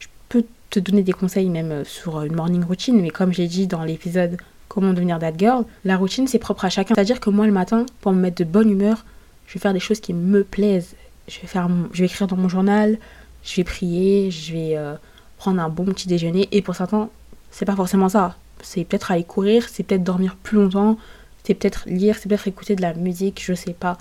je 0.00 0.08
peux 0.28 0.44
te 0.70 0.80
donner 0.80 1.02
des 1.02 1.12
conseils 1.12 1.48
même 1.48 1.70
euh, 1.70 1.84
sur 1.84 2.20
une 2.22 2.34
morning 2.34 2.64
routine, 2.64 3.00
mais 3.00 3.10
comme 3.10 3.32
j'ai 3.32 3.46
dit 3.46 3.66
dans 3.66 3.84
l'épisode 3.84 4.36
Comment 4.68 4.92
devenir 4.92 5.18
that 5.18 5.32
girl, 5.38 5.64
la 5.86 5.96
routine 5.96 6.26
c'est 6.26 6.38
propre 6.38 6.66
à 6.66 6.68
chacun. 6.68 6.94
C'est-à-dire 6.94 7.20
que 7.20 7.30
moi 7.30 7.46
le 7.46 7.52
matin, 7.52 7.86
pour 8.02 8.12
me 8.12 8.20
mettre 8.20 8.36
de 8.36 8.44
bonne 8.44 8.70
humeur, 8.70 9.06
je 9.46 9.54
vais 9.54 9.60
faire 9.60 9.72
des 9.72 9.80
choses 9.80 10.00
qui 10.00 10.12
me 10.12 10.44
plaisent. 10.44 10.94
Je 11.26 11.40
vais, 11.40 11.46
faire, 11.46 11.68
je 11.92 12.00
vais 12.00 12.06
écrire 12.06 12.26
dans 12.26 12.36
mon 12.36 12.48
journal, 12.48 12.98
je 13.44 13.56
vais 13.56 13.64
prier, 13.64 14.30
je 14.30 14.52
vais 14.52 14.76
euh, 14.76 14.94
prendre 15.38 15.62
un 15.62 15.68
bon 15.68 15.86
petit 15.86 16.08
déjeuner. 16.08 16.48
Et 16.52 16.62
pour 16.62 16.74
certains, 16.74 17.08
c'est 17.50 17.64
pas 17.64 17.76
forcément 17.76 18.08
ça. 18.08 18.36
C'est 18.62 18.84
peut-être 18.84 19.10
aller 19.10 19.24
courir, 19.24 19.66
c'est 19.68 19.82
peut-être 19.82 20.04
dormir 20.04 20.36
plus 20.42 20.58
longtemps, 20.58 20.98
c'est 21.44 21.54
peut-être 21.54 21.84
lire, 21.86 22.16
c'est 22.18 22.28
peut-être 22.28 22.48
écouter 22.48 22.76
de 22.76 22.82
la 22.82 22.92
musique, 22.94 23.42
je 23.44 23.54
sais 23.54 23.72
pas. 23.72 23.96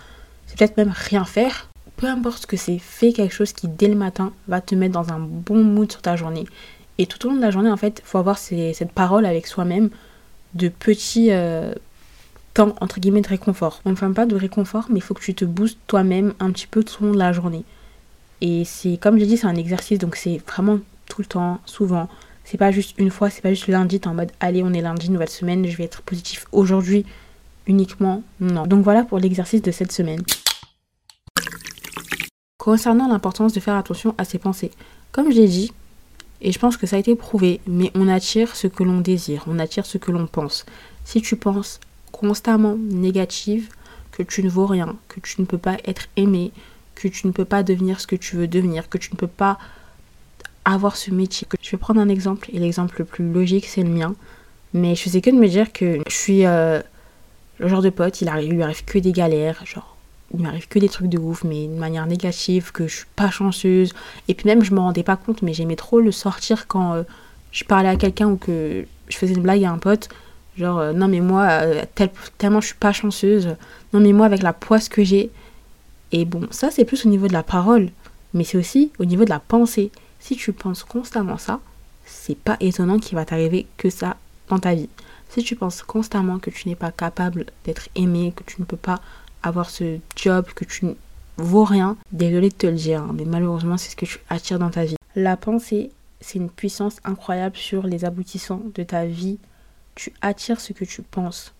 C'est 0.48 0.58
peut-être 0.58 0.78
même 0.78 0.94
rien 0.94 1.26
faire. 1.26 1.70
Peu 1.96 2.08
importe 2.08 2.44
ce 2.44 2.48
que 2.48 2.58
c'est, 2.58 2.78
fais 2.78 3.14
quelque 3.14 3.34
chose 3.34 3.54
qui 3.54 3.68
dès 3.68 3.88
le 3.88 3.96
matin 3.96 4.34
va 4.48 4.62
te 4.62 4.76
mettre 4.76 4.94
dans 4.94 5.12
un 5.12 5.20
bon 5.20 5.64
mood 5.64 5.92
sur 5.92 6.02
ta 6.02 6.16
journée. 6.16 6.46
Et 6.98 7.06
tout 7.06 7.26
au 7.26 7.30
long 7.30 7.36
de 7.36 7.42
la 7.42 7.52
journée, 7.52 7.70
en 7.70 7.78
fait, 7.78 8.02
faut 8.04 8.18
avoir 8.18 8.38
cette 8.38 8.92
parole 8.92 9.26
avec 9.26 9.48
soi-même 9.48 9.90
de 10.56 10.70
petits 10.70 11.32
euh, 11.32 11.74
temps, 12.54 12.76
entre 12.82 13.00
guillemets, 13.00 13.22
de 13.22 13.28
réconfort. 13.28 13.82
On 13.86 13.92
ne 13.92 13.96
parle 13.96 14.14
pas 14.14 14.26
de 14.26 14.36
réconfort, 14.36 14.88
mais 14.90 14.98
il 14.98 15.02
faut 15.02 15.14
que 15.14 15.22
tu 15.22 15.36
te 15.36 15.46
boostes 15.46 15.78
toi-même 15.88 16.34
un 16.40 16.52
petit 16.52 16.68
peu 16.68 16.84
tout 16.84 17.04
au 17.04 17.08
long 17.08 17.14
de 17.14 17.20
la 17.20 17.32
journée. 17.34 17.64
Et 18.42 18.66
c'est, 18.66 18.98
comme 18.98 19.18
j'ai 19.20 19.26
dit, 19.26 19.38
c'est 19.38 19.48
un 19.48 19.56
exercice, 19.56 20.00
donc 20.00 20.16
c'est 20.16 20.42
vraiment 20.48 20.80
tout 21.10 21.22
le 21.22 21.28
temps, 21.28 21.60
souvent. 21.66 22.10
C'est 22.44 22.58
pas 22.58 22.72
juste 22.72 22.98
une 22.98 23.12
fois, 23.12 23.30
c'est 23.30 23.42
pas 23.42 23.50
juste 23.50 23.68
lundi, 23.68 24.00
t'es 24.00 24.08
en 24.08 24.14
mode 24.14 24.32
allez, 24.40 24.64
on 24.64 24.74
est 24.74 24.82
lundi, 24.82 25.10
nouvelle 25.10 25.30
semaine, 25.30 25.68
je 25.68 25.76
vais 25.76 25.84
être 25.84 26.02
positif 26.02 26.46
aujourd'hui 26.52 27.06
uniquement. 27.66 28.24
Non. 28.40 28.66
Donc 28.66 28.84
voilà 28.84 29.04
pour 29.04 29.20
l'exercice 29.20 29.62
de 29.62 29.72
cette 29.72 29.92
semaine. 29.92 30.24
Concernant 32.58 33.08
l'importance 33.08 33.54
de 33.54 33.60
faire 33.60 33.76
attention 33.76 34.16
à 34.18 34.26
ses 34.26 34.40
pensées, 34.40 34.72
comme 35.12 35.32
je 35.32 35.38
l'ai 35.38 35.48
dit, 35.48 35.74
et 36.42 36.52
je 36.52 36.60
pense 36.60 36.78
que 36.78 36.86
ça 36.86 36.96
a 36.96 37.00
été 37.00 37.16
prouvé, 37.16 37.60
mais 37.68 37.92
on 37.96 38.08
attire 38.08 38.56
ce 38.56 38.68
que 38.68 38.84
l'on 38.84 39.02
désire, 39.02 39.44
on 39.48 39.60
attire 39.60 39.86
ce 39.86 39.98
que 39.98 40.12
l'on 40.12 40.28
pense. 40.28 40.66
Si 41.04 41.22
tu 41.22 41.36
penses 41.36 41.80
constamment 42.12 42.78
négative, 42.78 43.70
que 44.12 44.24
tu 44.24 44.44
ne 44.44 44.50
vaux 44.50 44.66
rien, 44.66 44.96
que 45.08 45.20
tu 45.20 45.42
ne 45.42 45.46
peux 45.46 45.58
pas 45.58 45.78
être 45.86 46.08
aimé, 46.16 46.52
que 46.96 47.08
tu 47.08 47.28
ne 47.28 47.32
peux 47.32 47.46
pas 47.46 47.64
devenir 47.64 48.00
ce 48.00 48.08
que 48.08 48.16
tu 48.16 48.36
veux 48.36 48.48
devenir, 48.48 48.90
que 48.90 48.98
tu 48.98 49.12
ne 49.12 49.18
peux 49.18 49.28
pas 49.28 49.60
avoir 50.74 50.98
ce 50.98 51.12
métier. 51.12 51.48
Je 51.62 51.72
vais 51.72 51.78
prendre 51.78 52.02
un 52.02 52.10
exemple, 52.10 52.50
et 52.54 52.60
l'exemple 52.60 52.96
le 53.00 53.06
plus 53.06 53.32
logique, 53.32 53.66
c'est 53.66 53.84
le 53.84 53.90
mien. 53.90 54.16
Mais 54.74 54.96
je 54.96 55.02
faisais 55.04 55.22
que 55.22 55.30
de 55.30 55.36
me 55.36 55.48
dire 55.48 55.72
que 55.72 56.00
je 56.08 56.14
suis 56.14 56.46
euh, 56.46 56.82
le 57.60 57.68
genre 57.68 57.82
de 57.82 57.90
pote, 57.90 58.22
il, 58.22 58.28
arrive, 58.28 58.52
lui 58.52 58.64
arrive 58.64 58.84
que 58.84 59.00
des 59.00 59.14
galères, 59.14 59.66
genre, 59.66 59.96
il 60.34 60.42
m'arrive 60.42 60.68
que 60.68 60.78
des 60.80 60.90
trucs 60.90 61.08
de 61.08 61.18
ouf, 61.18 61.44
mais 61.46 61.68
de 61.68 61.74
manière 61.74 62.06
négative, 62.06 62.72
que 62.74 62.88
je 62.88 62.98
suis 62.98 63.06
pas 63.16 63.32
chanceuse. 63.32 63.94
Et 64.28 64.34
puis 64.34 64.48
même, 64.48 64.64
je 64.64 64.74
me 64.74 64.80
rendais 64.80 65.04
pas 65.04 65.16
compte, 65.16 65.42
mais 65.42 65.54
j'aimais 65.54 65.78
trop 65.78 66.02
le 66.02 66.12
sortir 66.12 66.68
quand 66.68 66.94
euh, 66.94 67.04
je 67.52 67.64
parlais 67.64 67.90
à 67.90 67.96
quelqu'un 67.96 68.28
ou 68.28 68.36
que 68.36 68.86
je 69.08 69.18
faisais 69.18 69.34
une 69.34 69.42
blague 69.42 69.64
à 69.64 69.72
un 69.72 69.78
pote. 69.78 70.10
Genre, 70.58 70.80
euh, 70.80 70.92
non 70.92 71.08
mais 71.08 71.22
moi, 71.22 71.62
tellement 72.38 72.60
je 72.60 72.68
suis 72.68 72.76
pas 72.76 72.92
chanceuse. 72.92 73.56
Non 73.94 74.02
mais 74.02 74.12
moi, 74.12 74.26
avec 74.26 74.42
la 74.42 74.54
poisse 74.54 74.90
que 74.90 75.04
j'ai. 75.04 75.32
Et 76.12 76.26
bon, 76.26 76.48
ça 76.52 76.72
c'est 76.72 76.84
plus 76.84 77.06
au 77.06 77.10
niveau 77.10 77.28
de 77.28 77.34
la 77.34 77.44
parole, 77.44 77.90
mais 78.34 78.44
c'est 78.44 78.58
aussi 78.58 78.92
au 79.00 79.06
niveau 79.06 79.24
de 79.24 79.30
la 79.30 79.40
pensée. 79.40 79.92
Si 80.20 80.36
tu 80.36 80.54
penses 80.54 80.84
constamment 80.84 81.38
ça, 81.38 81.60
c'est 82.06 82.38
pas 82.38 82.58
étonnant 82.60 83.00
qu'il 83.00 83.16
va 83.16 83.26
t'arriver 83.26 83.68
que 83.78 83.90
ça 83.90 84.18
dans 84.50 84.60
ta 84.60 84.74
vie. 84.76 84.90
Si 85.30 85.44
tu 85.44 85.56
penses 85.56 85.84
constamment 85.84 86.40
que 86.40 86.50
tu 86.50 86.68
n'es 86.70 86.76
pas 86.76 86.92
capable 86.92 87.46
d'être 87.66 87.90
aimé, 87.96 88.34
que 88.36 88.44
tu 88.44 88.62
ne 88.62 88.66
peux 88.66 88.78
pas 88.78 89.02
avoir 89.44 89.70
ce 89.70 90.00
job, 90.16 90.46
que 90.56 90.66
tu 90.66 90.86
ne 90.86 90.94
vaux 91.38 91.66
rien, 91.66 91.98
désolé 92.12 92.50
de 92.50 92.56
te 92.56 92.68
le 92.68 92.74
dire, 92.74 93.02
hein, 93.04 93.12
mais 93.14 93.26
malheureusement 93.26 93.78
c'est 93.78 93.92
ce 93.92 93.96
que 93.96 94.06
tu 94.06 94.20
attires 94.30 94.60
dans 94.60 94.70
ta 94.70 94.86
vie. 94.86 94.96
La 95.16 95.38
pensée, 95.38 95.92
c'est 96.22 96.40
une 96.40 96.50
puissance 96.50 96.98
incroyable 97.04 97.56
sur 97.56 97.86
les 97.86 98.06
aboutissants 98.06 98.62
de 98.74 98.84
ta 98.84 99.06
vie. 99.06 99.38
Tu 99.96 100.14
attires 100.22 100.62
ce 100.62 100.74
que 100.74 100.86
tu 100.86 101.02
penses. 101.02 101.54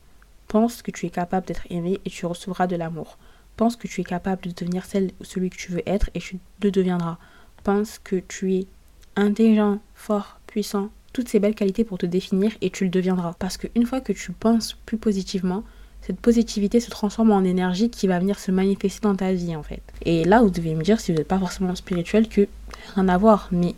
Pense 0.48 0.82
que 0.82 0.92
tu 0.92 1.06
es 1.06 1.10
capable 1.10 1.48
d'être 1.48 1.68
aimé 1.70 2.00
et 2.06 2.10
tu 2.10 2.26
recevras 2.26 2.68
de 2.68 2.76
l'amour. 2.76 3.18
Pense 3.58 3.76
que 3.76 3.88
tu 3.88 4.02
es 4.02 4.04
capable 4.04 4.44
de 4.44 4.52
devenir 4.52 4.86
celle 4.86 5.12
celui 5.22 5.50
que 5.50 5.58
tu 5.58 5.72
veux 5.72 5.88
être 5.88 6.10
et 6.14 6.20
tu 6.20 6.38
le 6.62 6.72
deviendras 6.72 7.18
pense 7.64 8.00
que 8.04 8.18
tu 8.18 8.54
es 8.56 8.68
intelligent, 9.16 9.80
fort, 9.96 10.40
puissant, 10.48 10.90
toutes 11.14 11.30
ces 11.30 11.40
belles 11.40 11.56
qualités 11.56 11.84
pour 11.84 11.98
te 11.98 12.06
définir 12.06 12.52
et 12.62 12.70
tu 12.70 12.84
le 12.84 12.90
deviendras. 12.90 13.34
Parce 13.40 13.58
qu'une 13.58 13.86
fois 13.86 14.02
que 14.02 14.14
tu 14.14 14.32
penses 14.32 14.78
plus 14.86 14.98
positivement, 14.98 15.64
cette 16.02 16.20
positivité 16.22 16.80
se 16.80 16.90
transforme 16.90 17.32
en 17.32 17.44
énergie 17.44 17.90
qui 17.90 18.08
va 18.08 18.20
venir 18.20 18.40
se 18.40 18.52
manifester 18.52 19.02
dans 19.02 19.16
ta 19.16 19.34
vie 19.34 19.56
en 19.56 19.64
fait. 19.64 19.82
Et 20.06 20.24
là, 20.24 20.42
vous 20.42 20.50
devez 20.50 20.74
me 20.76 20.84
dire, 20.84 21.00
si 21.00 21.12
vous 21.12 21.18
n'êtes 21.18 21.28
pas 21.28 21.40
forcément 21.40 21.76
spirituel, 21.76 22.30
que 22.30 22.48
rien 22.96 23.10
à 23.10 23.18
voir. 23.18 23.50
Mais 23.52 23.76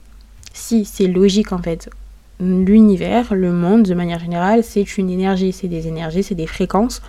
si, 0.54 0.86
c'est 0.86 1.08
logique 1.08 1.52
en 1.52 1.60
fait. 1.60 1.90
L'univers, 2.40 3.34
le 3.34 3.52
monde 3.52 3.84
de 3.84 3.94
manière 3.94 4.20
générale, 4.20 4.64
c'est 4.64 4.98
une 4.98 5.10
énergie, 5.10 5.52
c'est 5.54 5.68
des 5.68 5.88
énergies, 5.88 6.24
c'est 6.24 6.36
des 6.36 6.48
fréquences. 6.48 7.02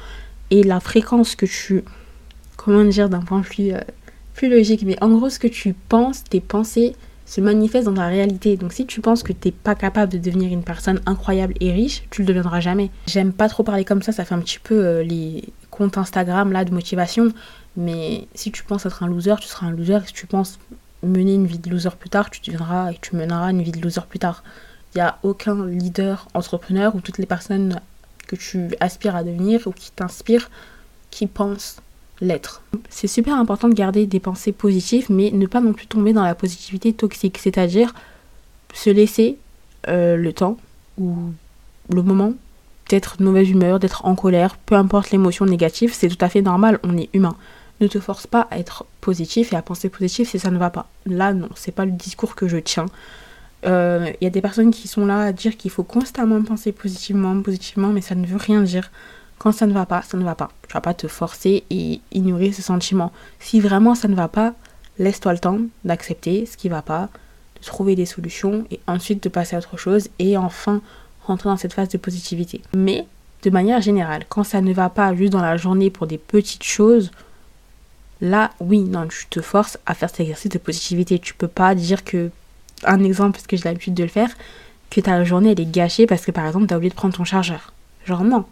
Et 0.50 0.62
la 0.62 0.80
fréquence 0.80 1.36
que 1.36 1.46
tu, 1.46 1.84
comment 2.56 2.84
dire 2.84 3.08
d'un 3.08 3.20
point 3.20 3.40
de 3.40 3.46
vue 3.46 3.72
euh, 3.72 3.80
plus 4.40 4.48
logique. 4.48 4.84
Mais 4.84 4.96
en 5.02 5.10
gros, 5.10 5.28
ce 5.28 5.38
que 5.38 5.48
tu 5.48 5.74
penses, 5.74 6.24
tes 6.24 6.40
pensées 6.40 6.96
se 7.26 7.42
manifestent 7.42 7.84
dans 7.84 7.94
ta 7.94 8.06
réalité. 8.06 8.56
Donc 8.56 8.72
si 8.72 8.86
tu 8.86 9.02
penses 9.02 9.22
que 9.22 9.34
tu 9.34 9.48
n'es 9.48 9.52
pas 9.52 9.74
capable 9.74 10.10
de 10.10 10.18
devenir 10.18 10.50
une 10.50 10.64
personne 10.64 10.98
incroyable 11.04 11.52
et 11.60 11.70
riche, 11.72 12.04
tu 12.10 12.22
le 12.22 12.26
deviendras 12.26 12.60
jamais. 12.60 12.90
J'aime 13.06 13.34
pas 13.34 13.50
trop 13.50 13.64
parler 13.64 13.84
comme 13.84 14.00
ça, 14.00 14.12
ça 14.12 14.24
fait 14.24 14.34
un 14.34 14.40
petit 14.40 14.58
peu 14.58 14.74
euh, 14.74 15.02
les 15.02 15.44
comptes 15.70 15.98
Instagram 15.98 16.52
là 16.52 16.64
de 16.64 16.72
motivation. 16.72 17.32
Mais 17.76 18.26
si 18.34 18.50
tu 18.50 18.64
penses 18.64 18.86
être 18.86 19.02
un 19.02 19.08
loser, 19.08 19.34
tu 19.40 19.46
seras 19.46 19.66
un 19.66 19.72
loser. 19.72 19.98
Si 20.06 20.14
tu 20.14 20.26
penses 20.26 20.58
mener 21.02 21.34
une 21.34 21.46
vie 21.46 21.58
de 21.58 21.68
loser 21.68 21.90
plus 21.98 22.10
tard, 22.10 22.30
tu 22.30 22.40
deviendras 22.40 22.92
et 22.92 22.98
tu 22.98 23.16
mèneras 23.16 23.50
une 23.50 23.60
vie 23.60 23.72
de 23.72 23.80
loser 23.80 24.00
plus 24.08 24.20
tard. 24.20 24.42
Il 24.94 24.98
n'y 24.98 25.02
a 25.02 25.18
aucun 25.22 25.66
leader 25.66 26.28
entrepreneur 26.32 26.96
ou 26.96 27.02
toutes 27.02 27.18
les 27.18 27.26
personnes 27.26 27.78
que 28.26 28.36
tu 28.36 28.74
aspires 28.80 29.16
à 29.16 29.22
devenir 29.22 29.66
ou 29.66 29.72
qui 29.72 29.90
t'inspirent 29.90 30.50
qui 31.10 31.26
pensent 31.26 31.76
l'être. 32.20 32.62
C'est 32.88 33.06
super 33.06 33.34
important 33.36 33.68
de 33.68 33.74
garder 33.74 34.06
des 34.06 34.20
pensées 34.20 34.52
positives, 34.52 35.06
mais 35.10 35.30
ne 35.30 35.46
pas 35.46 35.60
non 35.60 35.72
plus 35.72 35.86
tomber 35.86 36.12
dans 36.12 36.22
la 36.22 36.34
positivité 36.34 36.92
toxique, 36.92 37.38
c'est-à-dire 37.38 37.94
se 38.74 38.90
laisser 38.90 39.38
euh, 39.88 40.16
le 40.16 40.32
temps 40.32 40.58
ou 40.98 41.16
le 41.92 42.02
moment 42.02 42.34
d'être 42.88 43.16
de 43.18 43.24
mauvaise 43.24 43.48
humeur, 43.48 43.78
d'être 43.78 44.04
en 44.04 44.14
colère, 44.14 44.56
peu 44.56 44.74
importe 44.74 45.10
l'émotion 45.10 45.46
négative, 45.46 45.92
c'est 45.94 46.08
tout 46.08 46.22
à 46.24 46.28
fait 46.28 46.42
normal, 46.42 46.78
on 46.82 46.96
est 46.96 47.08
humain. 47.14 47.36
Ne 47.80 47.86
te 47.86 47.98
force 47.98 48.26
pas 48.26 48.46
à 48.50 48.58
être 48.58 48.84
positif 49.00 49.52
et 49.52 49.56
à 49.56 49.62
penser 49.62 49.88
positif 49.88 50.28
si 50.30 50.38
ça 50.38 50.50
ne 50.50 50.58
va 50.58 50.70
pas. 50.70 50.88
Là, 51.06 51.32
non, 51.32 51.48
c'est 51.54 51.72
pas 51.72 51.86
le 51.86 51.92
discours 51.92 52.34
que 52.34 52.46
je 52.46 52.58
tiens. 52.58 52.86
Il 53.62 53.68
euh, 53.68 54.10
y 54.20 54.26
a 54.26 54.30
des 54.30 54.40
personnes 54.40 54.70
qui 54.70 54.88
sont 54.88 55.06
là 55.06 55.20
à 55.20 55.32
dire 55.32 55.56
qu'il 55.56 55.70
faut 55.70 55.82
constamment 55.82 56.42
penser 56.42 56.72
positivement, 56.72 57.40
positivement, 57.42 57.88
mais 57.88 58.00
ça 58.00 58.14
ne 58.14 58.26
veut 58.26 58.36
rien 58.36 58.62
dire. 58.62 58.90
Quand 59.40 59.52
ça 59.52 59.66
ne 59.66 59.72
va 59.72 59.86
pas, 59.86 60.02
ça 60.02 60.18
ne 60.18 60.22
va 60.22 60.34
pas. 60.34 60.50
Tu 60.68 60.74
vas 60.74 60.82
pas 60.82 60.92
te 60.92 61.08
forcer 61.08 61.64
et 61.70 62.02
ignorer 62.12 62.52
ce 62.52 62.60
sentiment. 62.60 63.10
Si 63.38 63.58
vraiment 63.58 63.94
ça 63.94 64.06
ne 64.06 64.14
va 64.14 64.28
pas, 64.28 64.52
laisse-toi 64.98 65.32
le 65.32 65.38
temps 65.38 65.58
d'accepter 65.82 66.44
ce 66.44 66.58
qui 66.58 66.68
va 66.68 66.82
pas, 66.82 67.08
de 67.58 67.64
trouver 67.64 67.96
des 67.96 68.04
solutions 68.04 68.66
et 68.70 68.80
ensuite 68.86 69.22
de 69.22 69.30
passer 69.30 69.56
à 69.56 69.60
autre 69.60 69.78
chose 69.78 70.10
et 70.18 70.36
enfin 70.36 70.82
rentrer 71.24 71.48
dans 71.48 71.56
cette 71.56 71.72
phase 71.72 71.88
de 71.88 71.96
positivité. 71.96 72.60
Mais 72.74 73.06
de 73.42 73.48
manière 73.48 73.80
générale, 73.80 74.26
quand 74.28 74.44
ça 74.44 74.60
ne 74.60 74.74
va 74.74 74.90
pas 74.90 75.14
juste 75.14 75.32
dans 75.32 75.40
la 75.40 75.56
journée 75.56 75.88
pour 75.88 76.06
des 76.06 76.18
petites 76.18 76.64
choses, 76.64 77.10
là, 78.20 78.50
oui, 78.60 78.80
non, 78.80 79.08
tu 79.08 79.26
te 79.30 79.40
forces 79.40 79.78
à 79.86 79.94
faire 79.94 80.10
cet 80.10 80.20
exercice 80.20 80.50
de 80.50 80.58
positivité. 80.58 81.18
Tu 81.18 81.32
peux 81.32 81.48
pas 81.48 81.74
dire 81.74 82.04
que, 82.04 82.30
un 82.84 83.02
exemple, 83.02 83.32
parce 83.32 83.46
que 83.46 83.56
j'ai 83.56 83.64
l'habitude 83.64 83.94
de 83.94 84.02
le 84.02 84.10
faire, 84.10 84.36
que 84.90 85.00
ta 85.00 85.24
journée 85.24 85.52
elle 85.52 85.60
est 85.60 85.70
gâchée 85.70 86.06
parce 86.06 86.26
que 86.26 86.30
par 86.30 86.46
exemple 86.46 86.66
tu 86.66 86.74
as 86.74 86.76
oublié 86.76 86.90
de 86.90 86.94
prendre 86.94 87.14
ton 87.14 87.24
chargeur. 87.24 87.72
Genre 88.04 88.24
non, 88.24 88.44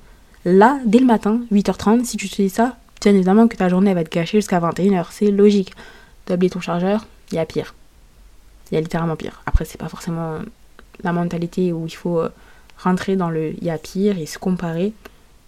Là, 0.45 0.79
dès 0.85 0.99
le 0.99 1.07
matin, 1.07 1.41
8h30, 1.53 2.05
si 2.05 2.17
tu 2.17 2.29
te 2.29 2.37
dis 2.41 2.51
ça, 2.51 2.77
bien 3.01 3.15
évidemment 3.15 3.49
que 3.49 3.57
ta 3.57 3.69
journée 3.69 3.95
va 3.95 4.03
être 4.03 4.13
gâchée 4.13 4.39
jusqu'à 4.39 4.61
21h. 4.61 5.07
C'est 5.11 5.31
logique. 5.31 5.73
T'as 6.25 6.35
oublié 6.35 6.51
ton 6.51 6.61
chargeur, 6.61 7.07
il 7.33 7.37
y 7.37 7.39
a 7.39 7.47
pire. 7.47 7.75
Il 8.71 8.75
y 8.75 8.79
a 8.79 8.81
littéralement 8.81 9.17
pire. 9.17 9.43
Après, 9.47 9.65
c'est 9.65 9.79
pas 9.79 9.89
forcément 9.89 10.39
la 11.03 11.13
mentalité 11.13 11.73
où 11.73 11.87
il 11.87 11.95
faut 11.95 12.21
euh, 12.21 12.29
rentrer 12.79 13.17
dans 13.17 13.31
le 13.31 13.53
il 13.53 13.65
y 13.65 13.71
a 13.71 13.79
pire 13.79 14.19
et 14.19 14.27
se 14.27 14.39
comparer. 14.39 14.93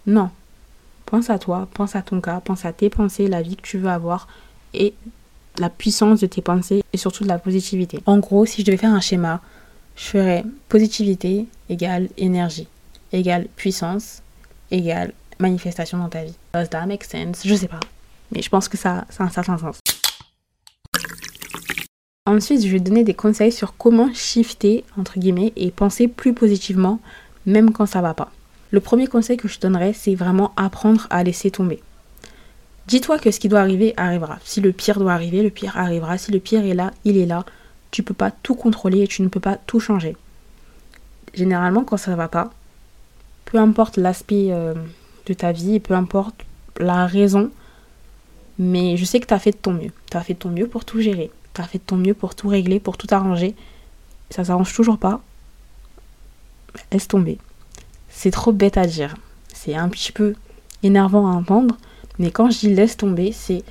Non. 0.07 0.29
Pense 1.05 1.29
à 1.29 1.39
toi, 1.39 1.67
pense 1.73 1.95
à 1.95 2.01
ton 2.01 2.21
cas, 2.21 2.39
pense 2.39 2.65
à 2.65 2.73
tes 2.73 2.89
pensées, 2.89 3.27
la 3.27 3.41
vie 3.41 3.57
que 3.57 3.61
tu 3.61 3.77
veux 3.77 3.89
avoir 3.89 4.27
et 4.73 4.93
la 5.57 5.69
puissance 5.69 6.21
de 6.21 6.27
tes 6.27 6.41
pensées 6.41 6.83
et 6.93 6.97
surtout 6.97 7.23
de 7.23 7.29
la 7.29 7.37
positivité. 7.37 7.99
En 8.05 8.19
gros, 8.19 8.45
si 8.45 8.61
je 8.61 8.65
devais 8.65 8.77
faire 8.77 8.93
un 8.93 9.01
schéma, 9.01 9.41
je 9.97 10.05
ferais 10.05 10.45
positivité 10.69 11.47
égale 11.69 12.07
énergie 12.17 12.67
égale 13.13 13.47
puissance 13.55 14.20
égale 14.71 15.13
manifestation 15.39 15.97
dans 15.97 16.09
ta 16.09 16.23
vie. 16.23 16.35
Does 16.53 16.69
that 16.69 16.85
make 16.85 17.03
sense? 17.03 17.41
Je 17.45 17.55
sais 17.55 17.67
pas. 17.67 17.79
Mais 18.33 18.41
je 18.41 18.49
pense 18.49 18.69
que 18.69 18.77
ça, 18.77 19.05
ça 19.09 19.23
a 19.23 19.27
un 19.27 19.29
certain 19.29 19.57
sens. 19.57 19.79
Ensuite, 22.27 22.65
je 22.65 22.71
vais 22.71 22.79
donner 22.79 23.03
des 23.03 23.13
conseils 23.13 23.51
sur 23.51 23.75
comment 23.75 24.13
shifter, 24.13 24.85
entre 24.97 25.19
guillemets, 25.19 25.53
et 25.55 25.71
penser 25.71 26.07
plus 26.07 26.33
positivement, 26.33 26.99
même 27.45 27.73
quand 27.73 27.87
ça 27.87 28.01
va 28.01 28.13
pas. 28.13 28.31
Le 28.69 28.79
premier 28.79 29.07
conseil 29.07 29.37
que 29.37 29.47
je 29.47 29.59
donnerais, 29.59 29.93
c'est 29.93 30.15
vraiment 30.15 30.53
apprendre 30.55 31.07
à 31.09 31.23
laisser 31.23 31.51
tomber. 31.51 31.81
Dis-toi 32.87 33.19
que 33.19 33.31
ce 33.31 33.39
qui 33.39 33.49
doit 33.49 33.59
arriver 33.59 33.93
arrivera. 33.97 34.39
Si 34.45 34.61
le 34.61 34.71
pire 34.71 34.99
doit 34.99 35.13
arriver, 35.13 35.41
le 35.41 35.49
pire 35.49 35.77
arrivera. 35.77 36.17
Si 36.17 36.31
le 36.31 36.39
pire 36.39 36.63
est 36.63 36.73
là, 36.73 36.91
il 37.03 37.17
est 37.17 37.25
là. 37.25 37.43
Tu 37.89 38.03
peux 38.03 38.13
pas 38.13 38.31
tout 38.31 38.55
contrôler 38.55 39.01
et 39.01 39.07
tu 39.07 39.23
ne 39.23 39.27
peux 39.27 39.39
pas 39.39 39.57
tout 39.57 39.79
changer. 39.79 40.15
Généralement, 41.33 41.83
quand 41.83 41.97
ça 41.97 42.15
va 42.15 42.27
pas, 42.27 42.51
peu 43.51 43.57
importe 43.57 43.97
l'aspect 43.97 44.47
euh, 44.51 44.73
de 45.25 45.33
ta 45.33 45.51
vie, 45.51 45.81
peu 45.81 45.93
importe 45.93 46.45
la 46.79 47.05
raison, 47.05 47.51
mais 48.57 48.95
je 48.95 49.03
sais 49.03 49.19
que 49.19 49.27
tu 49.27 49.33
as 49.33 49.39
fait 49.39 49.51
de 49.51 49.57
ton 49.57 49.73
mieux. 49.73 49.91
Tu 50.09 50.15
as 50.15 50.21
fait 50.21 50.35
de 50.35 50.39
ton 50.39 50.49
mieux 50.49 50.67
pour 50.67 50.85
tout 50.85 51.01
gérer. 51.01 51.31
Tu 51.53 51.59
as 51.59 51.65
fait 51.65 51.79
de 51.79 51.83
ton 51.83 51.97
mieux 51.97 52.13
pour 52.13 52.33
tout 52.33 52.47
régler, 52.47 52.79
pour 52.79 52.95
tout 52.95 53.07
arranger. 53.11 53.53
Ça 54.29 54.45
s'arrange 54.45 54.73
toujours 54.73 54.97
pas. 54.97 55.19
Laisse 56.93 57.09
tomber. 57.09 57.39
C'est 58.07 58.31
trop 58.31 58.53
bête 58.53 58.77
à 58.77 58.87
dire. 58.87 59.15
C'est 59.53 59.75
un 59.75 59.89
petit 59.89 60.13
peu 60.13 60.33
énervant 60.81 61.27
à 61.27 61.35
entendre, 61.35 61.75
mais 62.19 62.31
quand 62.31 62.49
je 62.51 62.59
dis 62.59 62.73
laisse 62.73 62.95
tomber, 62.95 63.33
c'est 63.33 63.65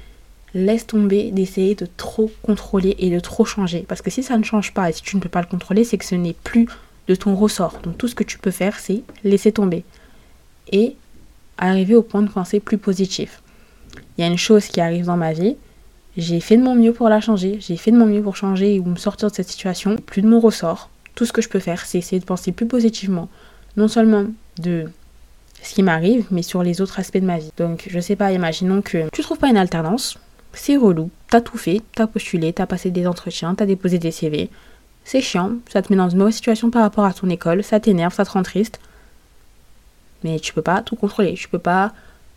laisse 0.52 0.87
tomber 0.87 1.30
d'essayer 1.30 1.75
de 1.75 1.88
trop 1.96 2.30
contrôler 2.42 2.96
et 2.99 3.08
de 3.08 3.18
trop 3.18 3.46
changer. 3.46 3.87
Parce 3.88 4.02
que 4.02 4.10
si 4.10 4.22
ça 4.22 4.37
ne 4.37 4.44
change 4.44 4.75
pas 4.75 4.90
et 4.90 4.92
si 4.92 5.00
tu 5.00 5.16
ne 5.16 5.22
peux 5.22 5.30
pas 5.30 5.40
le 5.40 5.46
contrôler, 5.46 5.84
c'est 5.84 5.96
que 5.96 6.04
ce 6.04 6.16
n'est 6.16 6.34
plus 6.34 6.68
de 7.10 7.16
ton 7.16 7.34
ressort. 7.34 7.80
Donc 7.82 7.98
tout 7.98 8.06
ce 8.06 8.14
que 8.14 8.22
tu 8.22 8.38
peux 8.38 8.52
faire, 8.52 8.78
c'est 8.78 9.02
laisser 9.24 9.50
tomber. 9.50 9.82
Et 10.70 10.94
arriver 11.58 11.96
au 11.96 12.02
point 12.02 12.22
de 12.22 12.30
penser 12.30 12.60
plus 12.60 12.78
positif. 12.78 13.42
Il 14.16 14.20
y 14.20 14.24
a 14.24 14.28
une 14.28 14.38
chose 14.38 14.66
qui 14.66 14.80
arrive 14.80 15.06
dans 15.06 15.16
ma 15.16 15.32
vie, 15.32 15.56
j'ai 16.16 16.38
fait 16.38 16.56
de 16.56 16.62
mon 16.62 16.76
mieux 16.76 16.92
pour 16.92 17.08
la 17.08 17.20
changer, 17.20 17.58
j'ai 17.60 17.76
fait 17.76 17.90
de 17.90 17.96
mon 17.96 18.06
mieux 18.06 18.22
pour 18.22 18.36
changer 18.36 18.78
ou 18.78 18.84
me 18.84 18.96
sortir 18.96 19.28
de 19.28 19.34
cette 19.34 19.48
situation, 19.48 19.96
plus 19.96 20.22
de 20.22 20.28
mon 20.28 20.38
ressort. 20.38 20.88
Tout 21.16 21.26
ce 21.26 21.32
que 21.32 21.42
je 21.42 21.48
peux 21.48 21.58
faire, 21.58 21.84
c'est 21.84 21.98
essayer 21.98 22.20
de 22.20 22.24
penser 22.24 22.52
plus 22.52 22.66
positivement, 22.66 23.28
non 23.76 23.88
seulement 23.88 24.26
de 24.58 24.88
ce 25.62 25.74
qui 25.74 25.82
m'arrive, 25.82 26.26
mais 26.30 26.42
sur 26.42 26.62
les 26.62 26.80
autres 26.80 27.00
aspects 27.00 27.18
de 27.18 27.26
ma 27.26 27.38
vie. 27.38 27.50
Donc, 27.56 27.88
je 27.90 27.98
sais 27.98 28.16
pas, 28.16 28.32
imaginons 28.32 28.82
que 28.82 29.08
tu 29.12 29.22
trouves 29.22 29.38
pas 29.38 29.48
une 29.48 29.56
alternance, 29.56 30.16
c'est 30.52 30.76
relou, 30.76 31.10
t'as 31.28 31.40
tout 31.40 31.58
fait, 31.58 31.82
t'as 31.94 32.06
postulé, 32.06 32.52
t'as 32.52 32.66
passé 32.66 32.90
des 32.90 33.06
entretiens, 33.06 33.54
t'as 33.56 33.66
déposé 33.66 33.98
des 33.98 34.12
CV, 34.12 34.48
c'est 35.10 35.20
chiant, 35.20 35.54
ça 35.68 35.82
te 35.82 35.92
met 35.92 35.96
dans 35.96 36.08
une 36.08 36.18
mauvaise 36.18 36.36
situation 36.36 36.70
par 36.70 36.82
rapport 36.82 37.04
à 37.04 37.12
ton 37.12 37.28
école, 37.30 37.64
ça 37.64 37.80
t'énerve, 37.80 38.14
ça 38.14 38.24
te 38.24 38.30
rend 38.30 38.44
triste. 38.44 38.78
Mais 40.22 40.38
tu 40.38 40.52
peux 40.52 40.62
pas 40.62 40.82
tout 40.82 40.94
contrôler, 40.94 41.34
tu 41.34 41.48
peux 41.48 41.58
pas 41.58 41.92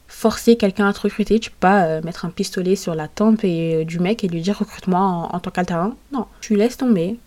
forcer 0.07 0.55
quelqu'un 0.55 0.87
à 0.87 0.93
te 0.93 1.01
recruter, 1.01 1.39
tu 1.39 1.51
peux 1.51 1.59
pas 1.59 1.85
euh, 1.85 2.01
mettre 2.01 2.25
un 2.25 2.31
pistolet 2.31 2.75
sur 2.75 2.95
la 2.95 3.07
tempe 3.07 3.43
et, 3.43 3.75
euh, 3.75 3.85
du 3.85 3.99
mec 3.99 4.23
et 4.23 4.27
lui 4.27 4.41
dire 4.41 4.57
recrute-moi 4.57 4.99
en, 4.99 5.39
tant 5.39 5.51
qu'alternant. 5.51 5.95
Non, 6.11 6.25
tu 6.41 6.55
laisses 6.55 6.77
tomber, 6.77 7.19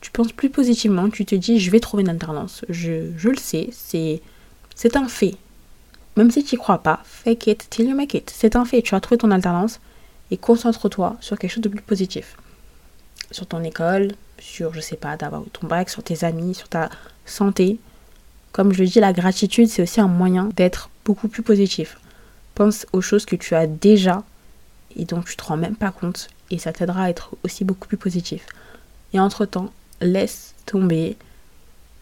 tu 0.00 0.10
penses 0.10 0.32
plus 0.32 0.48
positivement, 0.48 1.10
tu 1.10 1.26
te 1.26 1.34
dis 1.34 1.60
je 1.60 1.70
vais 1.70 1.80
trouver 1.80 2.02
une 2.02 2.08
alternance. 2.08 2.64
Je, 2.70 3.10
je 3.14 3.28
le 3.28 3.36
sais, 3.36 3.68
c'est, 3.72 4.22
c'est 4.74 4.96
un 4.96 5.06
fait. 5.06 5.34
Même 6.16 6.30
si 6.30 6.42
tu 6.42 6.54
n'y 6.54 6.58
crois 6.58 6.78
pas, 6.78 7.00
fake 7.04 7.46
it 7.46 7.66
till 7.68 7.90
you 7.90 7.94
make 7.94 8.14
it. 8.14 8.32
C'est 8.34 8.56
un 8.56 8.64
fait, 8.64 8.80
tu 8.80 8.94
as 8.94 9.00
trouvé 9.00 9.18
ton 9.18 9.32
alternance 9.32 9.80
et 10.30 10.38
concentre-toi 10.38 11.18
sur 11.20 11.38
quelque 11.38 11.52
chose 11.52 11.62
de 11.62 11.68
plus 11.68 11.82
positif. 11.82 12.38
Sur 13.30 13.46
ton 13.46 13.62
école, 13.62 14.12
sur, 14.40 14.74
je 14.74 14.80
sais 14.80 14.96
pas, 14.96 15.16
d'avoir 15.16 15.42
ton 15.52 15.66
bac, 15.66 15.90
sur 15.90 16.02
tes 16.02 16.24
amis, 16.24 16.54
sur 16.54 16.68
ta 16.68 16.90
santé. 17.26 17.78
Comme 18.52 18.72
je 18.72 18.82
le 18.82 18.88
dis, 18.88 19.00
la 19.00 19.12
gratitude, 19.12 19.68
c'est 19.68 19.82
aussi 19.82 20.00
un 20.00 20.08
moyen 20.08 20.50
d'être 20.56 20.90
beaucoup 21.04 21.28
plus 21.28 21.42
positif. 21.42 21.98
Pense 22.54 22.86
aux 22.92 23.00
choses 23.00 23.24
que 23.24 23.36
tu 23.36 23.54
as 23.54 23.66
déjà 23.66 24.24
et 24.96 25.04
dont 25.04 25.22
tu 25.22 25.36
te 25.36 25.44
rends 25.44 25.56
même 25.56 25.76
pas 25.76 25.90
compte 25.90 26.28
et 26.50 26.58
ça 26.58 26.72
t'aidera 26.72 27.04
à 27.04 27.10
être 27.10 27.36
aussi 27.44 27.64
beaucoup 27.64 27.88
plus 27.88 27.96
positif. 27.96 28.46
Et 29.12 29.20
entre-temps, 29.20 29.70
laisse 30.00 30.54
tomber. 30.66 31.16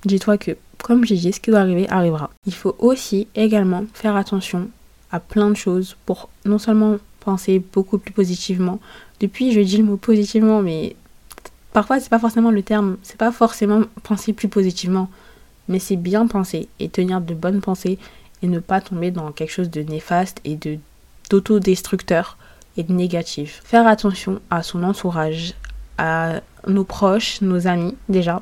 Dis-toi 0.04 0.38
que, 0.38 0.56
comme 0.82 1.04
j'ai 1.04 1.16
dit, 1.16 1.32
ce 1.32 1.40
qui 1.40 1.50
doit 1.50 1.60
arriver 1.60 1.88
arrivera. 1.88 2.30
Il 2.46 2.54
faut 2.54 2.76
aussi 2.78 3.28
également 3.34 3.84
faire 3.92 4.16
attention 4.16 4.68
à 5.10 5.20
plein 5.20 5.50
de 5.50 5.56
choses 5.56 5.96
pour 6.06 6.28
non 6.44 6.58
seulement 6.58 6.96
penser 7.20 7.62
beaucoup 7.72 7.98
plus 7.98 8.12
positivement. 8.12 8.80
Depuis, 9.20 9.52
je 9.52 9.60
dis 9.60 9.78
le 9.78 9.84
mot 9.84 9.96
positivement, 9.96 10.62
mais 10.62 10.94
parfois 11.76 12.00
c'est 12.00 12.08
pas 12.08 12.18
forcément 12.18 12.50
le 12.50 12.62
terme, 12.62 12.96
c'est 13.02 13.18
pas 13.18 13.30
forcément 13.30 13.82
penser 14.02 14.32
plus 14.32 14.48
positivement, 14.48 15.10
mais 15.68 15.78
c'est 15.78 15.96
bien 15.96 16.26
penser 16.26 16.70
et 16.80 16.88
tenir 16.88 17.20
de 17.20 17.34
bonnes 17.34 17.60
pensées 17.60 17.98
et 18.40 18.46
ne 18.46 18.60
pas 18.60 18.80
tomber 18.80 19.10
dans 19.10 19.30
quelque 19.30 19.52
chose 19.52 19.68
de 19.68 19.82
néfaste 19.82 20.40
et 20.46 20.56
de 20.56 20.78
d'autodestructeur 21.28 22.38
et 22.78 22.82
de 22.82 22.94
négatif. 22.94 23.60
Faire 23.62 23.86
attention 23.86 24.40
à 24.48 24.62
son 24.62 24.84
entourage, 24.84 25.52
à 25.98 26.40
nos 26.66 26.84
proches, 26.84 27.42
nos 27.42 27.66
amis 27.66 27.94
déjà. 28.08 28.40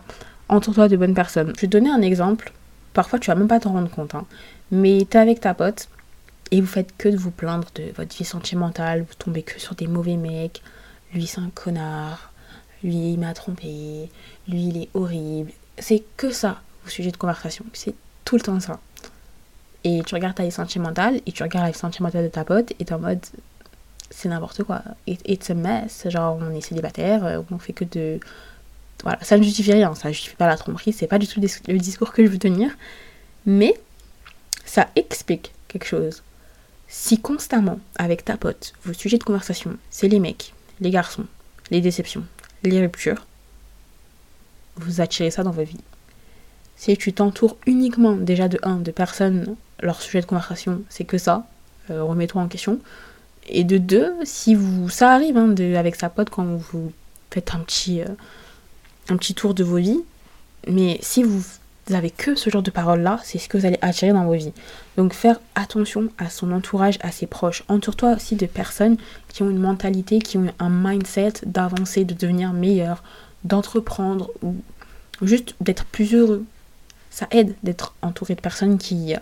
Entoure-toi 0.49 0.87
de 0.87 0.97
bonnes 0.97 1.15
personnes. 1.15 1.53
Je 1.57 1.63
vais 1.63 1.67
te 1.67 1.73
donner 1.73 1.91
un 1.91 2.03
exemple. 2.03 2.53
Parfois 2.93 3.19
tu 3.19 3.33
vas 3.33 3.35
même 3.35 3.49
pas 3.49 3.59
t'en 3.59 3.73
rendre 3.73 3.91
compte, 3.91 4.15
hein. 4.15 4.27
mais 4.71 4.99
es 4.99 5.17
avec 5.17 5.41
ta 5.41 5.55
pote 5.55 5.89
et 6.53 6.61
vous 6.61 6.69
faites 6.69 6.97
que 6.97 7.09
de 7.09 7.17
vous 7.17 7.33
plaindre 7.33 7.67
de 7.75 7.91
votre 7.97 8.17
vie 8.17 8.25
sentimentale, 8.25 9.01
vous 9.01 9.15
tombez 9.19 9.43
que 9.43 9.59
sur 9.59 9.75
des 9.75 9.89
mauvais 9.89 10.17
mecs, 10.17 10.63
lui 11.13 11.27
c'est 11.27 11.41
un 11.41 11.51
connard, 11.53 12.31
lui 12.85 13.13
il 13.13 13.19
m'a 13.19 13.35
trompé, 13.35 14.09
lui 14.47 14.69
il 14.69 14.83
est 14.83 14.89
horrible. 14.95 15.51
C'est 15.79 16.05
que 16.17 16.31
ça, 16.31 16.61
au 16.87 16.89
sujet 16.89 17.11
de 17.11 17.17
conversation. 17.17 17.65
C'est 17.73 17.95
tout 18.25 18.37
le 18.37 18.43
temps 18.43 18.61
ça. 18.61 18.79
Et 19.83 20.03
tu 20.07 20.15
regardes 20.15 20.37
ta 20.37 20.45
vie 20.45 20.53
sentimentale 20.53 21.21
et 21.27 21.33
tu 21.33 21.43
regardes 21.43 21.67
la 21.67 21.73
vie 21.73 21.79
sentimentale 21.79 22.25
de 22.25 22.29
ta 22.29 22.45
pote 22.45 22.73
et 22.79 22.85
t'es 22.85 22.95
en 22.95 23.01
mode 23.01 23.21
c'est 24.11 24.29
n'importe 24.29 24.63
quoi. 24.63 24.83
it's 25.07 25.51
a 25.51 25.55
mess. 25.55 26.07
Genre 26.09 26.39
on 26.41 26.55
est 26.55 26.61
célibataire, 26.61 27.25
euh, 27.25 27.43
on 27.51 27.59
fait 27.59 27.73
que 27.73 27.85
de. 27.85 28.21
Voilà, 29.03 29.19
ça 29.23 29.37
ne 29.37 29.43
justifie 29.43 29.73
rien, 29.73 29.95
ça 29.95 30.09
ne 30.09 30.15
justifie 30.15 30.37
pas 30.37 30.47
la 30.47 30.57
tromperie, 30.57 30.93
c'est 30.93 31.07
pas 31.07 31.19
du 31.19 31.27
tout 31.27 31.41
le 31.41 31.79
discours 31.79 32.13
que 32.13 32.25
je 32.25 32.31
veux 32.31 32.39
tenir. 32.39 32.71
Mais 33.45 33.75
ça 34.65 34.89
explique 34.97 35.53
quelque 35.69 35.85
chose. 35.85 36.23
Si 36.89 37.19
constamment, 37.19 37.81
avec 37.97 38.25
ta 38.25 38.37
pote, 38.37 38.73
vos 38.85 38.93
sujets 38.93 39.19
de 39.19 39.25
conversation, 39.25 39.77
c'est 39.91 40.09
les 40.09 40.21
mecs, 40.21 40.55
les 40.81 40.91
garçons, 40.91 41.27
les 41.71 41.81
déceptions, 41.81 42.25
les 42.69 42.81
ruptures, 42.81 43.27
vous 44.77 45.01
attirez 45.01 45.31
ça 45.31 45.43
dans 45.43 45.51
vos 45.51 45.65
vies. 45.65 45.81
Si 46.77 46.97
tu 46.97 47.13
t'entoures 47.13 47.57
uniquement 47.67 48.15
déjà 48.17 48.49
de 48.49 48.59
un, 48.63 48.77
de 48.77 48.91
personnes, 48.91 49.57
leur 49.81 50.03
sujet 50.03 50.21
de 50.21 50.27
conversation, 50.27 50.83
c'est 50.89 51.05
que 51.05 51.19
ça, 51.19 51.47
euh, 51.91 52.03
remets-toi 52.03 52.43
en 52.43 52.49
question. 52.49 52.81
Et 53.49 53.65
de 53.65 53.79
deux, 53.79 54.13
si 54.25 54.55
vous, 54.55 54.89
ça 54.89 55.13
arrive 55.13 55.37
hein, 55.37 55.55
avec 55.77 55.95
sa 55.95 56.09
pote 56.09 56.31
quand 56.31 56.45
vous 56.45 56.93
faites 57.31 57.55
un 57.55 57.61
petit, 57.61 58.01
euh, 58.01 58.09
un 59.09 59.17
petit 59.17 59.35
tour 59.35 59.55
de 59.55 59.63
vos 59.63 59.77
vies, 59.77 60.03
mais 60.67 60.99
si 61.03 61.23
vous 61.23 61.43
avez 61.93 62.11
que 62.11 62.35
ce 62.35 62.49
genre 62.49 62.63
de 62.63 62.71
paroles-là, 62.71 63.21
c'est 63.25 63.39
ce 63.39 63.49
que 63.49 63.59
vous 63.59 63.67
allez 63.67 63.79
attirer 63.83 64.13
dans 64.13 64.25
vos 64.25 64.33
vies. 64.33 64.53
Donc 64.97 65.13
faire 65.13 65.39
attention 65.55 66.09
à 66.17 66.31
son 66.31 66.51
entourage, 66.53 66.99
à 67.03 67.11
ses 67.11 67.27
proches. 67.27 67.63
Entoure-toi 67.69 68.15
aussi 68.15 68.37
de 68.37 68.47
personnes 68.47 68.97
qui 69.29 69.43
ont 69.43 69.51
une 69.51 69.59
mentalité, 69.59 70.19
qui 70.19 70.39
ont 70.39 70.47
un 70.59 70.71
mindset 70.71 71.35
d'avancer, 71.45 72.05
de 72.05 72.15
devenir 72.15 72.53
meilleur, 72.53 73.03
d'entreprendre 73.45 74.31
ou 74.43 74.57
juste 75.21 75.55
d'être 75.61 75.85
plus 75.85 76.15
heureux. 76.15 76.45
Ça 77.11 77.27
aide 77.31 77.55
d'être 77.63 77.95
entouré 78.01 78.35
de 78.35 78.41
personnes 78.41 78.79
qui, 78.79 79.15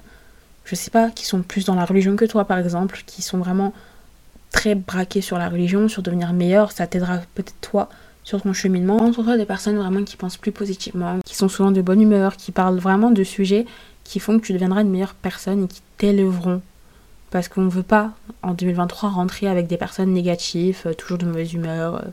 je 0.64 0.74
sais 0.74 0.90
pas, 0.90 1.10
qui 1.10 1.26
sont 1.26 1.42
plus 1.42 1.64
dans 1.64 1.74
la 1.74 1.84
religion 1.84 2.14
que 2.14 2.24
toi 2.24 2.44
par 2.44 2.58
exemple, 2.58 3.02
qui 3.06 3.22
sont 3.22 3.38
vraiment 3.38 3.72
très 4.52 4.74
braquées 4.74 5.20
sur 5.20 5.38
la 5.38 5.48
religion, 5.48 5.88
sur 5.88 6.02
devenir 6.02 6.32
meilleur. 6.32 6.70
Ça 6.70 6.86
t'aidera 6.86 7.18
peut-être 7.34 7.54
toi 7.60 7.88
sur 8.24 8.42
ton 8.42 8.52
cheminement. 8.52 8.96
Entoure-toi 8.96 9.36
des 9.36 9.46
personnes 9.46 9.76
vraiment 9.76 10.04
qui 10.04 10.16
pensent 10.16 10.36
plus 10.36 10.52
positivement, 10.52 11.18
qui 11.24 11.34
sont 11.34 11.48
souvent 11.48 11.72
de 11.72 11.82
bonne 11.82 12.00
humeur, 12.00 12.36
qui 12.36 12.52
parlent 12.52 12.78
vraiment 12.78 13.10
de 13.10 13.24
sujets 13.24 13.66
qui 14.04 14.20
font 14.20 14.38
que 14.38 14.46
tu 14.46 14.52
deviendras 14.52 14.82
une 14.82 14.90
meilleure 14.90 15.14
personne 15.14 15.64
et 15.64 15.68
qui 15.68 15.82
t'élèveront. 15.98 16.60
Parce 17.30 17.48
qu'on 17.48 17.62
ne 17.62 17.70
veut 17.70 17.82
pas, 17.82 18.10
en 18.42 18.52
2023, 18.52 19.08
rentrer 19.08 19.46
avec 19.46 19.66
des 19.66 19.76
personnes 19.76 20.12
négatives, 20.12 20.82
euh, 20.86 20.92
toujours 20.92 21.18
de 21.18 21.24
mauvaise 21.24 21.54
humeur, 21.54 21.96
euh, 21.96 22.08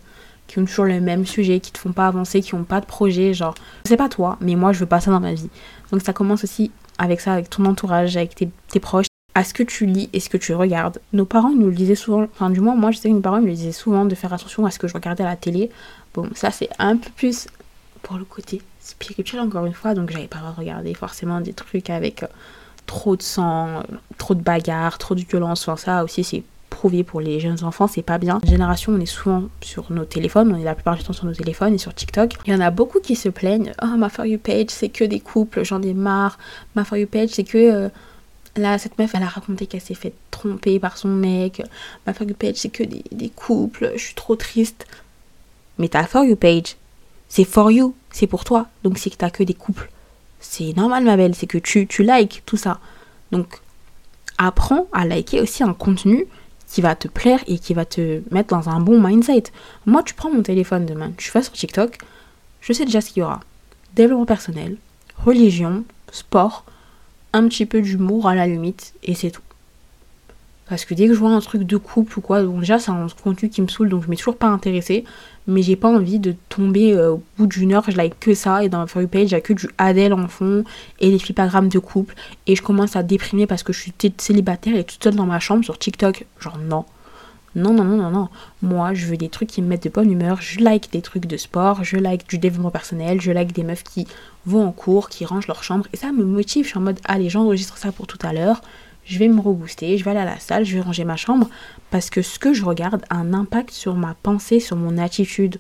qui 0.48 0.60
ont 0.60 0.66
toujours 0.66 0.86
le 0.86 1.02
même 1.02 1.26
sujet, 1.26 1.60
qui 1.60 1.72
te 1.72 1.78
font 1.78 1.92
pas 1.92 2.08
avancer, 2.08 2.42
qui 2.42 2.56
n'ont 2.56 2.64
pas 2.64 2.80
de 2.80 2.86
projet, 2.86 3.34
genre, 3.34 3.54
c'est 3.86 3.98
pas 3.98 4.10
toi, 4.10 4.38
mais 4.42 4.56
moi 4.56 4.72
je 4.72 4.80
veux 4.80 4.86
pas 4.86 5.00
ça 5.00 5.12
dans 5.12 5.20
ma 5.20 5.34
vie. 5.34 5.50
Donc 5.92 6.02
ça 6.02 6.14
commence 6.14 6.44
aussi 6.44 6.72
avec 6.98 7.20
ça, 7.20 7.34
avec 7.34 7.50
ton 7.50 7.66
entourage, 7.66 8.18
avec 8.18 8.34
tes, 8.34 8.80
proches, 8.80 9.08
à 9.36 9.44
ce 9.44 9.54
que 9.54 9.62
tu 9.62 9.86
lis 9.86 10.10
et 10.14 10.20
ce 10.20 10.30
que 10.30 10.38
tu 10.38 10.54
regardes. 10.54 11.00
Nos 11.14 11.26
parents 11.26 11.52
nous 11.52 11.68
le 11.68 11.76
disaient 11.76 11.96
souvent, 11.96 12.24
enfin 12.34 12.50
du 12.50 12.62
moins 12.62 12.76
moi 12.76 12.92
je 12.92 12.98
sais 12.98 13.10
que 13.10 13.14
mes 13.14 13.22
parents 13.22 13.42
me 13.42 13.48
le 13.48 13.54
disaient 13.54 13.72
souvent 13.72 14.06
de 14.06 14.16
faire 14.16 14.34
attention 14.34 14.66
à 14.66 14.72
ce 14.72 14.80
que 14.80 14.88
je 14.88 14.94
regardais 14.94 15.24
à 15.24 15.28
la 15.28 15.36
télé. 15.36 15.70
Bon, 16.14 16.30
ça 16.34 16.52
c'est 16.52 16.70
un 16.80 16.98
peu 16.98 17.10
plus 17.16 17.48
pour 18.02 18.18
le 18.18 18.26
côté 18.26 18.62
spirituel 18.80 19.42
encore 19.42 19.66
une 19.66 19.74
fois, 19.74 19.94
donc 19.94 20.10
j'avais 20.12 20.28
pas 20.28 20.40
regardé 20.58 20.94
forcément 20.94 21.42
des 21.42 21.54
trucs 21.54 21.90
avec 21.90 22.24
euh, 22.24 22.28
trop 22.86 23.16
de 23.16 23.22
sang, 23.22 23.68
euh, 23.68 23.82
trop 24.18 24.34
de 24.34 24.42
bagarres, 24.42 24.98
trop 24.98 25.16
de 25.16 25.22
violence, 25.22 25.68
enfin 25.68 25.78
ça 25.78 26.04
aussi 26.04 26.24
c'est 26.24 26.44
prouvé 26.70 27.04
pour 27.04 27.20
les 27.20 27.40
jeunes 27.40 27.64
enfants, 27.64 27.88
c'est 27.88 28.04
pas 28.04 28.18
bien. 28.18 28.40
Génération, 28.44 28.94
on 28.94 29.00
est 29.00 29.06
souvent 29.06 29.44
sur 29.62 29.92
nos 29.92 30.06
téléphones, 30.06 30.52
on 30.54 30.58
est 30.58 30.64
la 30.64 30.76
plupart 30.76 30.96
du 30.96 31.04
temps 31.04 31.14
sur 31.14 31.26
nos 31.26 31.34
téléphones 31.34 31.74
et 31.74 31.78
sur 31.78 31.94
TikTok. 31.94 32.36
Il 32.46 32.54
y 32.54 32.56
en 32.56 32.62
a 32.62 32.72
beaucoup 32.72 33.00
qui 33.00 33.16
se 33.16 33.30
plaignent, 33.30 33.74
oh 33.84 33.98
ma 33.98 34.10
For 34.10 34.26
You 34.26 34.40
page 34.40 34.70
c'est 34.70 34.90
que 34.90 35.04
des 35.04 35.20
couples, 35.20 35.64
j'en 35.64 35.82
ai 35.82 35.94
marre, 35.94 36.38
ma 36.76 36.84
For 36.84 36.98
You 36.98 37.08
page 37.08 37.30
c'est 37.30 37.44
que... 37.44 37.58
Euh, 37.58 37.90
Là, 38.56 38.78
cette 38.78 38.98
meuf, 38.98 39.14
elle 39.16 39.24
a 39.24 39.28
raconté 39.28 39.68
qu'elle 39.68 39.80
s'est 39.80 39.94
fait 39.94 40.14
tromper 40.32 40.80
par 40.80 40.98
son 40.98 41.08
mec. 41.08 41.62
Ma 42.06 42.14
You 42.20 42.34
page, 42.38 42.56
c'est 42.56 42.70
que 42.70 42.84
des, 42.84 43.30
couples. 43.30 43.92
Je 43.96 44.04
suis 44.04 44.16
trop 44.16 44.36
triste. 44.36 44.86
Mais 45.80 45.90
ta 45.90 46.04
For 46.04 46.24
You 46.24 46.36
page, 46.36 46.76
c'est 47.28 47.46
for 47.46 47.72
you. 47.72 47.96
C'est 48.12 48.28
pour 48.28 48.44
toi. 48.44 48.68
Donc, 48.84 48.98
c'est 48.98 49.10
que 49.10 49.16
t'as 49.16 49.30
que 49.30 49.44
des 49.44 49.54
couples. 49.54 49.90
C'est 50.40 50.76
normal, 50.76 51.04
ma 51.04 51.18
belle. 51.18 51.34
C'est 51.36 51.48
que 51.48 51.58
tu, 51.58 51.88
tu 51.88 52.04
likes 52.04 52.44
tout 52.46 52.58
ça. 52.58 52.80
Donc, 53.32 53.62
apprends 54.38 54.88
à 54.92 55.06
liker 55.06 55.42
aussi 55.42 55.64
un 55.64 55.74
contenu 55.74 56.26
qui 56.68 56.82
va 56.82 56.96
te 56.96 57.08
plaire 57.08 57.44
et 57.48 57.60
qui 57.60 57.74
va 57.74 57.86
te 57.86 58.22
mettre 58.32 58.50
dans 58.50 58.70
un 58.70 58.80
bon 58.80 59.02
mindset. 59.02 59.44
Moi, 59.86 60.04
tu 60.04 60.14
prends 60.14 60.32
mon 60.32 60.44
téléphone 60.44 60.86
demain, 60.86 61.12
tu 61.18 61.32
vas 61.32 61.42
sur 61.42 61.54
TikTok, 61.54 61.98
je 62.62 62.74
sais 62.74 62.86
déjà 62.86 63.02
ce 63.02 63.10
qu'il 63.10 63.22
y 63.22 63.24
aura. 63.24 63.42
Développement 63.96 64.26
personnel, 64.26 64.78
religion, 65.18 65.84
sport, 66.12 66.64
un 67.34 67.48
petit 67.48 67.66
peu 67.66 67.82
d'humour 67.82 68.28
à 68.28 68.36
la 68.36 68.48
limite, 68.48 68.94
et 69.04 69.16
c'est 69.16 69.32
tout. 69.32 69.42
Parce 70.70 70.86
que 70.86 70.94
dès 70.94 71.08
que 71.08 71.14
je 71.16 71.20
vois 71.20 71.32
un 71.32 71.42
truc 71.42 71.64
de 71.64 71.78
couple 71.78 72.20
ou 72.20 72.22
quoi, 72.22 72.44
donc 72.44 72.60
déjà 72.60 72.78
c'est 72.78 72.92
un 72.92 73.08
contenu 73.24 73.50
qui 73.50 73.62
me 73.64 73.68
saoule 73.68 73.90
donc 73.90 74.04
je 74.04 74.10
m'ai 74.10 74.16
toujours 74.16 74.38
pas 74.38 74.48
intéressée. 74.48 75.04
Mais 75.48 75.64
j'ai 75.64 75.76
pas 75.76 75.90
envie 75.90 76.20
de 76.20 76.36
tomber 76.48 76.94
euh, 76.94 77.14
au 77.14 77.24
bout 77.38 77.48
d'une 77.48 77.74
heure, 77.74 77.84
je 77.90 77.98
like 77.98 78.20
que 78.20 78.36
ça 78.36 78.64
et 78.64 78.70
dans 78.70 78.78
ma 78.78 78.86
For 78.86 79.02
page, 79.08 79.32
il 79.32 79.42
que 79.42 79.54
du 79.54 79.68
Adèle 79.80 80.14
en 80.14 80.28
fond 80.28 80.64
et 81.00 81.10
des 81.10 81.18
flippagrammes 81.18 81.70
de 81.70 81.80
couple. 81.80 82.14
Et 82.46 82.56
je 82.56 82.62
commence 82.62 82.96
à 82.96 83.02
déprimer 83.02 83.48
parce 83.48 83.64
que 83.64 83.74
je 83.74 83.80
suis 83.80 83.94
célibataire 84.20 84.76
et 84.76 84.84
toute 84.84 85.04
seule 85.04 85.16
dans 85.16 85.26
ma 85.26 85.40
chambre 85.40 85.64
sur 85.64 85.80
TikTok. 85.80 86.28
Genre 86.40 86.60
non. 86.60 86.86
Non, 87.56 87.74
non, 87.74 87.84
non, 87.84 87.98
non, 87.98 88.12
non. 88.12 88.30
Moi, 88.62 88.94
je 88.94 89.08
veux 89.08 89.18
des 89.18 89.30
trucs 89.30 89.50
qui 89.50 89.64
me 89.64 89.68
mettent 89.68 89.86
de 89.86 89.90
bonne 89.90 90.12
humeur. 90.12 90.40
Je 90.40 90.60
like 90.60 90.92
des 90.92 91.02
trucs 91.02 91.26
de 91.26 91.36
sport, 91.36 91.84
je 91.84 91.98
like 91.98 92.30
du 92.30 92.38
développement 92.38 92.70
personnel, 92.70 93.20
je 93.20 93.32
like 93.32 93.54
des 93.54 93.64
meufs 93.64 93.84
qui 93.84 94.06
vont 94.46 94.68
en 94.68 94.72
cours, 94.72 95.10
qui 95.10 95.26
rangent 95.26 95.48
leur 95.48 95.64
chambre. 95.64 95.88
Et 95.94 95.98
ça 95.98 96.12
me 96.12 96.24
motive. 96.24 96.66
Je 96.66 96.70
suis 96.70 96.78
en 96.78 96.82
mode, 96.82 97.00
allez, 97.06 97.28
j'enregistre 97.28 97.80
ça 97.80 97.92
pour 97.92 98.06
tout 98.06 98.20
à 98.22 98.34
l'heure 98.34 98.62
je 99.10 99.18
vais 99.18 99.28
me 99.28 99.42
rebooster, 99.42 99.98
je 99.98 100.04
vais 100.04 100.12
aller 100.12 100.20
à 100.20 100.26
la 100.26 100.40
salle, 100.40 100.66
je 100.66 100.76
vais 100.76 100.82
ranger 100.82 101.04
ma 101.04 101.16
chambre 101.16 101.50
parce 101.90 102.12
que 102.12 102.22
ce 102.22 102.38
que 102.38 102.54
je 102.54 102.64
regarde 102.64 103.04
a 103.10 103.16
un 103.16 103.34
impact 103.34 103.72
sur 103.72 103.96
ma 103.96 104.16
pensée, 104.22 104.60
sur 104.60 104.78
mon 104.78 105.00
attitude. 105.00 105.58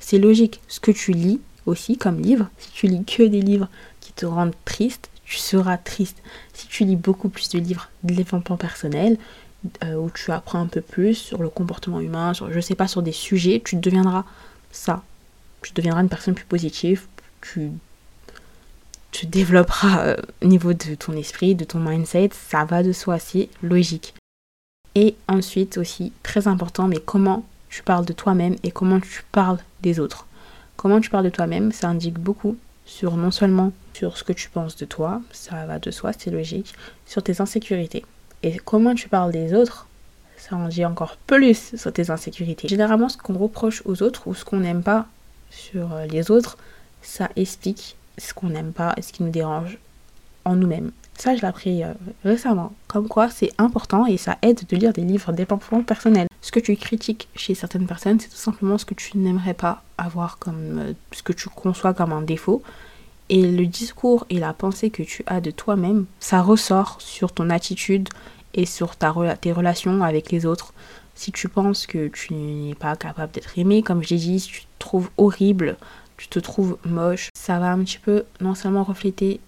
C'est 0.00 0.18
logique. 0.18 0.60
Ce 0.68 0.80
que 0.80 0.90
tu 0.90 1.12
lis 1.12 1.40
aussi 1.66 1.98
comme 1.98 2.18
livre, 2.20 2.48
si 2.56 2.70
tu 2.70 2.86
lis 2.86 3.04
que 3.04 3.22
des 3.22 3.42
livres 3.42 3.68
qui 4.00 4.12
te 4.12 4.24
rendent 4.24 4.54
triste, 4.64 5.10
tu 5.24 5.36
seras 5.36 5.76
triste. 5.76 6.22
Si 6.54 6.66
tu 6.66 6.84
lis 6.84 6.96
beaucoup 6.96 7.28
plus 7.28 7.50
de 7.50 7.58
livres 7.58 7.90
de 8.04 8.14
développement 8.14 8.56
personnel, 8.56 9.18
euh, 9.84 9.96
où 9.96 10.08
tu 10.10 10.32
apprends 10.32 10.60
un 10.60 10.66
peu 10.66 10.80
plus 10.80 11.14
sur 11.14 11.42
le 11.42 11.50
comportement 11.50 12.00
humain, 12.00 12.32
sur, 12.32 12.50
je 12.50 12.60
sais 12.60 12.74
pas, 12.74 12.88
sur 12.88 13.02
des 13.02 13.12
sujets, 13.12 13.60
tu 13.62 13.76
deviendras 13.76 14.24
ça. 14.72 15.02
Tu 15.60 15.74
deviendras 15.74 16.00
une 16.00 16.08
personne 16.08 16.34
plus 16.34 16.46
positive, 16.46 17.06
tu 19.10 19.26
développeras 19.26 20.06
euh, 20.06 20.16
au 20.42 20.46
niveau 20.46 20.72
de 20.72 20.94
ton 20.94 21.14
esprit, 21.14 21.54
de 21.54 21.64
ton 21.64 21.78
mindset, 21.78 22.30
ça 22.32 22.64
va 22.64 22.82
de 22.82 22.92
soi, 22.92 23.18
c'est 23.18 23.48
logique. 23.62 24.14
Et 24.94 25.14
ensuite 25.28 25.78
aussi, 25.78 26.12
très 26.22 26.48
important, 26.48 26.88
mais 26.88 26.98
comment 27.04 27.44
tu 27.68 27.82
parles 27.82 28.04
de 28.04 28.12
toi-même 28.12 28.56
et 28.62 28.70
comment 28.70 29.00
tu 29.00 29.22
parles 29.32 29.58
des 29.80 30.00
autres. 30.00 30.26
Comment 30.76 31.00
tu 31.00 31.10
parles 31.10 31.24
de 31.24 31.30
toi-même, 31.30 31.72
ça 31.72 31.88
indique 31.88 32.18
beaucoup 32.18 32.56
sur 32.86 33.16
non 33.16 33.30
seulement 33.30 33.72
sur 33.94 34.16
ce 34.16 34.24
que 34.24 34.32
tu 34.32 34.48
penses 34.48 34.76
de 34.76 34.84
toi, 34.84 35.20
ça 35.32 35.66
va 35.66 35.78
de 35.78 35.90
soi, 35.90 36.12
c'est 36.16 36.30
logique, 36.30 36.74
sur 37.04 37.22
tes 37.22 37.40
insécurités. 37.40 38.04
Et 38.42 38.56
comment 38.58 38.94
tu 38.94 39.08
parles 39.08 39.32
des 39.32 39.54
autres, 39.54 39.88
ça 40.36 40.56
en 40.56 40.68
dit 40.68 40.84
encore 40.84 41.16
plus 41.16 41.76
sur 41.76 41.92
tes 41.92 42.10
insécurités. 42.10 42.68
Généralement, 42.68 43.08
ce 43.08 43.18
qu'on 43.18 43.36
reproche 43.36 43.82
aux 43.84 44.02
autres 44.02 44.28
ou 44.28 44.34
ce 44.34 44.44
qu'on 44.44 44.60
n'aime 44.60 44.82
pas 44.82 45.06
sur 45.50 45.92
euh, 45.92 46.06
les 46.06 46.30
autres, 46.30 46.56
ça 47.02 47.28
explique 47.36 47.96
ce 48.18 48.34
qu'on 48.34 48.48
n'aime 48.48 48.72
pas 48.72 48.94
et 48.96 49.02
ce 49.02 49.12
qui 49.12 49.22
nous 49.22 49.30
dérange 49.30 49.78
en 50.44 50.56
nous-mêmes. 50.56 50.92
Ça, 51.18 51.34
je 51.34 51.40
l'ai 51.40 51.48
appris 51.48 51.82
euh, 51.82 51.92
récemment. 52.24 52.72
Comme 52.86 53.08
quoi, 53.08 53.28
c'est 53.28 53.50
important 53.58 54.06
et 54.06 54.16
ça 54.16 54.38
aide 54.42 54.60
de 54.68 54.76
lire 54.76 54.92
des 54.92 55.02
livres 55.02 55.32
développement 55.32 55.82
personnel. 55.82 56.28
Ce 56.40 56.52
que 56.52 56.60
tu 56.60 56.76
critiques 56.76 57.28
chez 57.34 57.54
certaines 57.54 57.86
personnes, 57.86 58.20
c'est 58.20 58.28
tout 58.28 58.36
simplement 58.36 58.78
ce 58.78 58.84
que 58.84 58.94
tu 58.94 59.18
n'aimerais 59.18 59.54
pas 59.54 59.82
avoir 59.98 60.38
comme 60.38 60.78
euh, 60.78 60.92
ce 61.12 61.22
que 61.22 61.32
tu 61.32 61.48
conçois 61.48 61.92
comme 61.92 62.12
un 62.12 62.22
défaut. 62.22 62.62
Et 63.30 63.50
le 63.50 63.66
discours 63.66 64.26
et 64.30 64.38
la 64.38 64.52
pensée 64.52 64.90
que 64.90 65.02
tu 65.02 65.24
as 65.26 65.40
de 65.40 65.50
toi-même, 65.50 66.06
ça 66.20 66.40
ressort 66.40 66.96
sur 67.00 67.32
ton 67.32 67.50
attitude 67.50 68.08
et 68.54 68.64
sur 68.64 68.96
ta, 68.96 69.12
tes 69.40 69.52
relations 69.52 70.02
avec 70.02 70.30
les 70.30 70.46
autres. 70.46 70.72
Si 71.14 71.32
tu 71.32 71.48
penses 71.48 71.86
que 71.86 72.06
tu 72.06 72.32
n'es 72.32 72.74
pas 72.74 72.94
capable 72.94 73.32
d'être 73.32 73.58
aimé, 73.58 73.82
comme 73.82 74.04
je 74.04 74.10
l'ai 74.10 74.20
dit, 74.20 74.38
si 74.38 74.48
tu 74.48 74.60
te 74.62 74.66
trouves 74.78 75.10
horrible, 75.18 75.76
tu 76.18 76.28
te 76.28 76.38
trouves 76.38 76.76
moche, 76.84 77.30
ça 77.34 77.58
va 77.58 77.72
un 77.72 77.82
petit 77.82 77.98
peu 77.98 78.24
non 78.40 78.54
seulement 78.54 78.84
refléter 78.84 79.40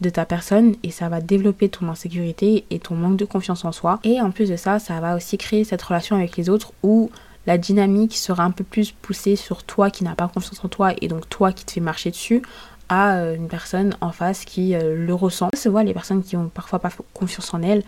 de 0.00 0.08
ta 0.08 0.24
personne 0.24 0.76
et 0.82 0.90
ça 0.90 1.08
va 1.08 1.20
développer 1.20 1.68
ton 1.68 1.88
insécurité 1.88 2.64
et 2.70 2.78
ton 2.78 2.94
manque 2.94 3.18
de 3.18 3.26
confiance 3.26 3.64
en 3.64 3.72
soi. 3.72 4.00
Et 4.02 4.20
en 4.20 4.30
plus 4.30 4.48
de 4.48 4.56
ça, 4.56 4.78
ça 4.78 4.98
va 5.00 5.14
aussi 5.14 5.36
créer 5.36 5.64
cette 5.64 5.82
relation 5.82 6.16
avec 6.16 6.36
les 6.36 6.48
autres 6.48 6.72
où 6.82 7.10
la 7.46 7.58
dynamique 7.58 8.16
sera 8.16 8.44
un 8.44 8.50
peu 8.50 8.64
plus 8.64 8.92
poussée 8.92 9.36
sur 9.36 9.62
toi 9.62 9.90
qui 9.90 10.04
n'a 10.04 10.14
pas 10.14 10.28
confiance 10.28 10.64
en 10.64 10.68
toi 10.68 10.92
et 11.00 11.08
donc 11.08 11.28
toi 11.28 11.52
qui 11.52 11.64
te 11.64 11.72
fais 11.72 11.80
marcher 11.80 12.10
dessus 12.10 12.42
à 12.88 13.16
euh, 13.16 13.36
une 13.36 13.48
personne 13.48 13.96
en 14.00 14.12
face 14.12 14.44
qui 14.44 14.74
euh, 14.74 14.94
le 14.96 15.14
ressent. 15.14 15.50
Ça 15.54 15.60
se 15.60 15.68
voit 15.68 15.84
les 15.84 15.94
personnes 15.94 16.22
qui 16.22 16.36
ont 16.36 16.48
parfois 16.48 16.78
pas 16.78 16.90
confiance 17.12 17.52
en 17.52 17.62
elles 17.62 17.82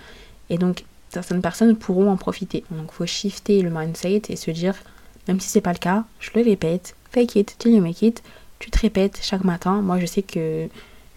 et 0.50 0.58
donc 0.58 0.84
certaines 1.08 1.42
personnes 1.42 1.76
pourront 1.76 2.10
en 2.10 2.16
profiter. 2.16 2.64
Donc 2.70 2.92
faut 2.92 3.06
shifter 3.06 3.62
le 3.62 3.70
mindset 3.70 4.22
et 4.28 4.36
se 4.36 4.50
dire 4.50 4.74
même 5.28 5.40
si 5.40 5.48
c'est 5.48 5.60
pas 5.60 5.72
le 5.72 5.78
cas, 5.78 6.04
je 6.18 6.30
le 6.34 6.42
répète, 6.42 6.94
fake 7.12 7.37
it 7.37 7.57
till 7.59 7.72
you 7.72 7.83
make 7.83 8.03
it. 8.03 8.22
Tu 8.59 8.70
te 8.70 8.79
répètes 8.79 9.18
chaque 9.22 9.44
matin. 9.44 9.83
Moi, 9.83 9.98
je 9.98 10.07
sais 10.07 10.22
que 10.22 10.68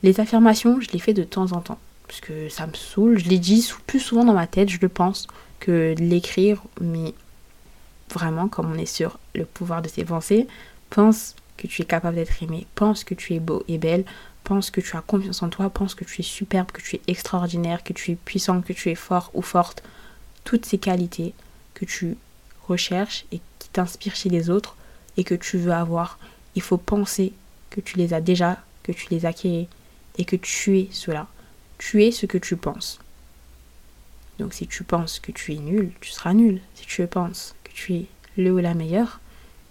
les 0.04 0.20
affirmations, 0.20 0.80
je 0.82 0.90
les 0.92 1.00
fais 1.00 1.14
de 1.14 1.24
temps 1.24 1.52
en 1.54 1.62
temps. 1.62 1.80
Parce 2.08 2.20
que 2.20 2.50
ça 2.50 2.68
me 2.68 2.74
saoule. 2.74 3.18
Je 3.18 3.30
les 3.30 3.40
dis 3.40 3.72
plus 3.88 4.00
souvent 4.00 4.24
dans 4.24 4.34
ma 4.34 4.48
tête, 4.48 4.70
je 4.70 4.80
le 4.82 4.90
pense, 4.90 5.28
que 5.60 5.94
de 5.94 6.02
l'écrire. 6.04 6.62
Mais 6.82 7.14
vraiment, 8.14 8.48
comme 8.48 8.72
on 8.72 8.78
est 8.78 8.86
sur 8.86 9.20
le 9.34 9.46
pouvoir 9.46 9.82
de 9.82 9.88
ses 9.88 10.04
pensées, 10.04 10.48
pense 10.90 11.36
que 11.58 11.68
tu 11.68 11.82
es 11.82 11.86
capable 11.86 12.16
d'être 12.16 12.44
aimé. 12.44 12.68
Pense 12.76 13.04
que 13.04 13.14
tu 13.14 13.34
es 13.34 13.40
beau 13.40 13.64
et 13.68 13.78
belle. 13.78 14.06
Pense 14.44 14.70
que 14.70 14.82
tu 14.82 14.96
as 14.96 15.02
confiance 15.02 15.42
en 15.42 15.50
toi. 15.50 15.70
Pense 15.70 15.96
que 15.96 16.04
tu 16.04 16.22
es 16.22 16.24
superbe, 16.24 16.72
que 16.72 16.82
tu 16.82 16.98
es 16.98 17.02
extraordinaire, 17.08 17.84
que 17.84 17.94
tu 17.94 18.12
es 18.12 18.16
puissant, 18.16 18.62
que 18.62 18.74
tu 18.74 18.90
es 18.90 18.96
fort 18.96 19.32
ou 19.34 19.42
forte. 19.42 19.82
Toutes 20.44 20.66
ces 20.66 20.78
qualités 20.78 21.34
que 21.74 21.86
tu 21.86 22.18
recherches 22.68 23.26
et 23.32 23.40
qui 23.60 23.70
t'inspirent 23.70 24.16
chez 24.16 24.30
les 24.30 24.50
autres, 24.50 24.76
et 25.18 25.24
que 25.24 25.36
tu 25.36 25.58
veux 25.58 25.74
avoir, 25.74 26.20
il 26.56 26.62
faut 26.62 26.78
penser 26.78 27.34
que 27.70 27.82
tu 27.82 27.98
les 27.98 28.14
as 28.14 28.22
déjà, 28.22 28.60
que 28.84 28.92
tu 28.92 29.08
les 29.10 29.26
acquis 29.26 29.68
et 30.18 30.26
que 30.26 30.36
tu 30.36 30.80
es 30.80 30.88
cela. 30.92 31.28
Tu 31.78 32.04
es 32.04 32.12
ce 32.12 32.26
que 32.26 32.38
tu 32.38 32.56
penses. 32.56 33.00
Donc 34.40 34.54
si 34.54 34.68
tu 34.68 34.84
penses 34.84 35.20
que 35.20 35.32
tu 35.32 35.54
es 35.54 35.58
nul, 35.58 35.92
tu 36.02 36.10
seras 36.10 36.34
nul. 36.34 36.62
Si 36.76 36.86
tu 36.86 37.06
penses 37.08 37.56
que 37.64 37.72
tu 37.72 37.94
es 37.94 38.06
le 38.38 38.52
ou 38.52 38.58
la 38.60 38.74
meilleure, 38.74 39.20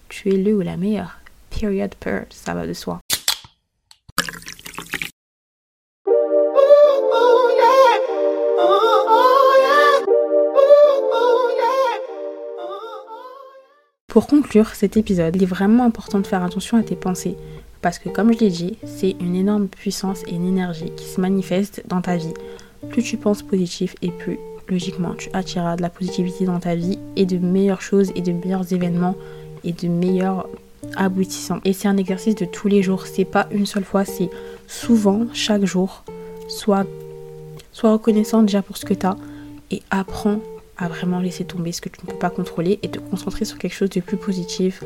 tu 0.08 0.30
es 0.30 0.36
le 0.36 0.54
ou 0.54 0.60
la 0.60 0.76
meilleure. 0.76 1.18
Period 1.50 1.94
per, 1.94 2.26
ça 2.30 2.54
va 2.54 2.66
de 2.66 2.72
soi. 2.72 3.00
Pour 14.14 14.28
conclure 14.28 14.76
cet 14.76 14.96
épisode, 14.96 15.34
il 15.34 15.42
est 15.42 15.46
vraiment 15.46 15.82
important 15.82 16.20
de 16.20 16.26
faire 16.28 16.44
attention 16.44 16.76
à 16.76 16.84
tes 16.84 16.94
pensées. 16.94 17.34
Parce 17.82 17.98
que 17.98 18.08
comme 18.08 18.32
je 18.32 18.38
l'ai 18.38 18.48
dit, 18.48 18.76
c'est 18.84 19.16
une 19.18 19.34
énorme 19.34 19.66
puissance 19.66 20.22
et 20.28 20.36
une 20.36 20.46
énergie 20.46 20.92
qui 20.96 21.04
se 21.04 21.20
manifeste 21.20 21.82
dans 21.88 22.00
ta 22.00 22.16
vie. 22.16 22.32
Plus 22.90 23.02
tu 23.02 23.16
penses 23.16 23.42
positif 23.42 23.96
et 24.02 24.12
plus 24.12 24.38
logiquement 24.68 25.14
tu 25.14 25.30
attireras 25.32 25.74
de 25.74 25.82
la 25.82 25.90
positivité 25.90 26.44
dans 26.44 26.60
ta 26.60 26.76
vie 26.76 27.00
et 27.16 27.26
de 27.26 27.38
meilleures 27.38 27.82
choses 27.82 28.12
et 28.14 28.20
de 28.20 28.30
meilleurs 28.30 28.72
événements 28.72 29.16
et 29.64 29.72
de 29.72 29.88
meilleurs 29.88 30.46
aboutissants. 30.94 31.58
Et 31.64 31.72
c'est 31.72 31.88
un 31.88 31.96
exercice 31.96 32.36
de 32.36 32.44
tous 32.44 32.68
les 32.68 32.84
jours. 32.84 33.08
C'est 33.08 33.24
pas 33.24 33.48
une 33.50 33.66
seule 33.66 33.82
fois, 33.82 34.04
c'est 34.04 34.30
souvent, 34.68 35.26
chaque 35.32 35.64
jour. 35.64 36.04
Sois, 36.46 36.84
sois 37.72 37.90
reconnaissant 37.90 38.42
déjà 38.42 38.62
pour 38.62 38.76
ce 38.76 38.84
que 38.84 38.94
tu 38.94 39.06
as 39.06 39.16
et 39.72 39.82
apprends 39.90 40.38
à 40.76 40.88
vraiment 40.88 41.20
laisser 41.20 41.44
tomber 41.44 41.72
ce 41.72 41.80
que 41.80 41.88
tu 41.88 42.00
ne 42.04 42.10
peux 42.10 42.18
pas 42.18 42.30
contrôler 42.30 42.78
et 42.82 42.88
te 42.88 42.98
concentrer 42.98 43.44
sur 43.44 43.58
quelque 43.58 43.74
chose 43.74 43.90
de 43.90 44.00
plus 44.00 44.16
positif, 44.16 44.82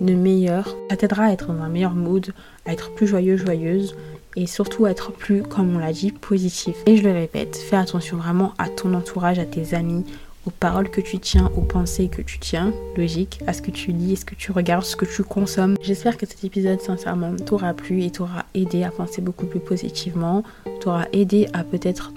de 0.00 0.14
meilleur. 0.14 0.76
Ça 0.90 0.96
t'aidera 0.96 1.24
à 1.24 1.32
être 1.32 1.52
dans 1.52 1.62
un 1.62 1.68
meilleur 1.68 1.94
mood, 1.94 2.32
à 2.66 2.72
être 2.72 2.92
plus 2.94 3.06
joyeux, 3.06 3.36
joyeuse 3.36 3.94
et 4.36 4.46
surtout 4.46 4.86
à 4.86 4.90
être 4.90 5.12
plus, 5.12 5.42
comme 5.42 5.74
on 5.76 5.78
l'a 5.78 5.92
dit, 5.92 6.10
positif. 6.10 6.76
Et 6.86 6.96
je 6.96 7.02
le 7.02 7.12
répète, 7.12 7.56
fais 7.56 7.76
attention 7.76 8.16
vraiment 8.16 8.54
à 8.58 8.68
ton 8.68 8.94
entourage, 8.94 9.38
à 9.38 9.44
tes 9.44 9.74
amis, 9.74 10.04
aux 10.46 10.50
paroles 10.50 10.90
que 10.90 11.00
tu 11.00 11.18
tiens, 11.18 11.50
aux 11.56 11.60
pensées 11.60 12.08
que 12.08 12.22
tu 12.22 12.38
tiens, 12.38 12.72
logique, 12.96 13.40
à 13.46 13.52
ce 13.52 13.62
que 13.62 13.70
tu 13.70 13.92
lis, 13.92 14.14
à 14.14 14.16
ce 14.16 14.24
que 14.24 14.34
tu 14.34 14.50
regardes, 14.50 14.84
ce 14.84 14.96
que 14.96 15.04
tu 15.04 15.22
consommes. 15.22 15.76
J'espère 15.82 16.16
que 16.16 16.26
cet 16.26 16.42
épisode, 16.44 16.80
sincèrement, 16.80 17.36
t'aura 17.36 17.74
plu 17.74 18.02
et 18.02 18.10
t'aura 18.10 18.44
aidé 18.54 18.82
à 18.82 18.90
penser 18.90 19.20
beaucoup 19.20 19.46
plus 19.46 19.60
positivement, 19.60 20.42
t'aura 20.80 21.06
aidé 21.12 21.48
à 21.52 21.62
peut-être 21.62 22.12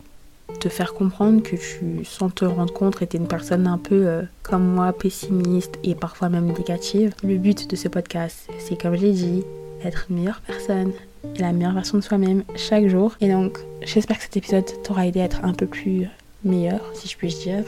te 0.59 0.69
faire 0.69 0.93
comprendre 0.93 1.41
que 1.41 1.55
tu, 1.55 2.05
sans 2.05 2.29
te 2.29 2.45
rendre 2.45 2.73
compte, 2.73 3.01
étais 3.01 3.17
une 3.17 3.27
personne 3.27 3.67
un 3.67 3.77
peu 3.77 4.07
euh, 4.07 4.23
comme 4.43 4.65
moi, 4.65 4.93
pessimiste 4.93 5.77
et 5.83 5.95
parfois 5.95 6.29
même 6.29 6.47
négative. 6.47 7.13
Le 7.23 7.37
but 7.37 7.69
de 7.69 7.75
ce 7.75 7.87
podcast, 7.87 8.47
c'est 8.59 8.79
comme 8.79 8.95
je 8.95 9.01
l'ai 9.01 9.13
dit, 9.13 9.43
être 9.83 10.07
une 10.09 10.17
meilleure 10.17 10.41
personne 10.41 10.91
et 11.35 11.39
la 11.39 11.53
meilleure 11.53 11.73
version 11.73 11.97
de 11.97 12.03
soi-même 12.03 12.43
chaque 12.55 12.87
jour. 12.87 13.15
Et 13.21 13.29
donc, 13.29 13.59
j'espère 13.83 14.17
que 14.17 14.23
cet 14.23 14.37
épisode 14.37 14.65
t'aura 14.83 15.07
aidé 15.07 15.21
à 15.21 15.25
être 15.25 15.43
un 15.43 15.53
peu 15.53 15.65
plus 15.65 16.07
meilleur, 16.43 16.81
si 16.93 17.07
je 17.07 17.17
puis 17.17 17.29
dire. 17.29 17.63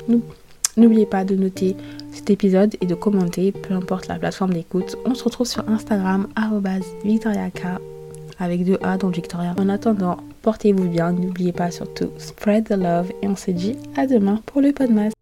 N'oubliez 0.77 1.07
pas 1.07 1.25
de 1.25 1.35
noter 1.35 1.75
cet 2.11 2.29
épisode 2.29 2.75
et 2.81 2.85
de 2.85 2.93
commenter, 2.93 3.51
peu 3.51 3.73
importe 3.73 4.07
la 4.07 4.19
plateforme 4.19 4.53
d'écoute. 4.53 4.95
On 5.05 5.15
se 5.15 5.23
retrouve 5.23 5.47
sur 5.47 5.67
Instagram, 5.67 6.27
victoriak 7.03 7.63
avec 8.39 8.63
deux 8.63 8.77
A 8.83 8.97
dans 8.97 9.09
Victoria. 9.09 9.55
En 9.57 9.69
attendant, 9.69 10.17
portez-vous 10.47 10.87
bien, 10.87 11.11
n'oubliez 11.11 11.51
pas 11.51 11.71
surtout 11.71 12.09
spread 12.17 12.69
the 12.69 12.77
love 12.77 13.11
et 13.21 13.27
on 13.27 13.35
se 13.35 13.51
dit 13.51 13.75
à 13.97 14.07
demain 14.07 14.41
pour 14.45 14.61
le 14.61 14.71
podcast. 14.71 15.13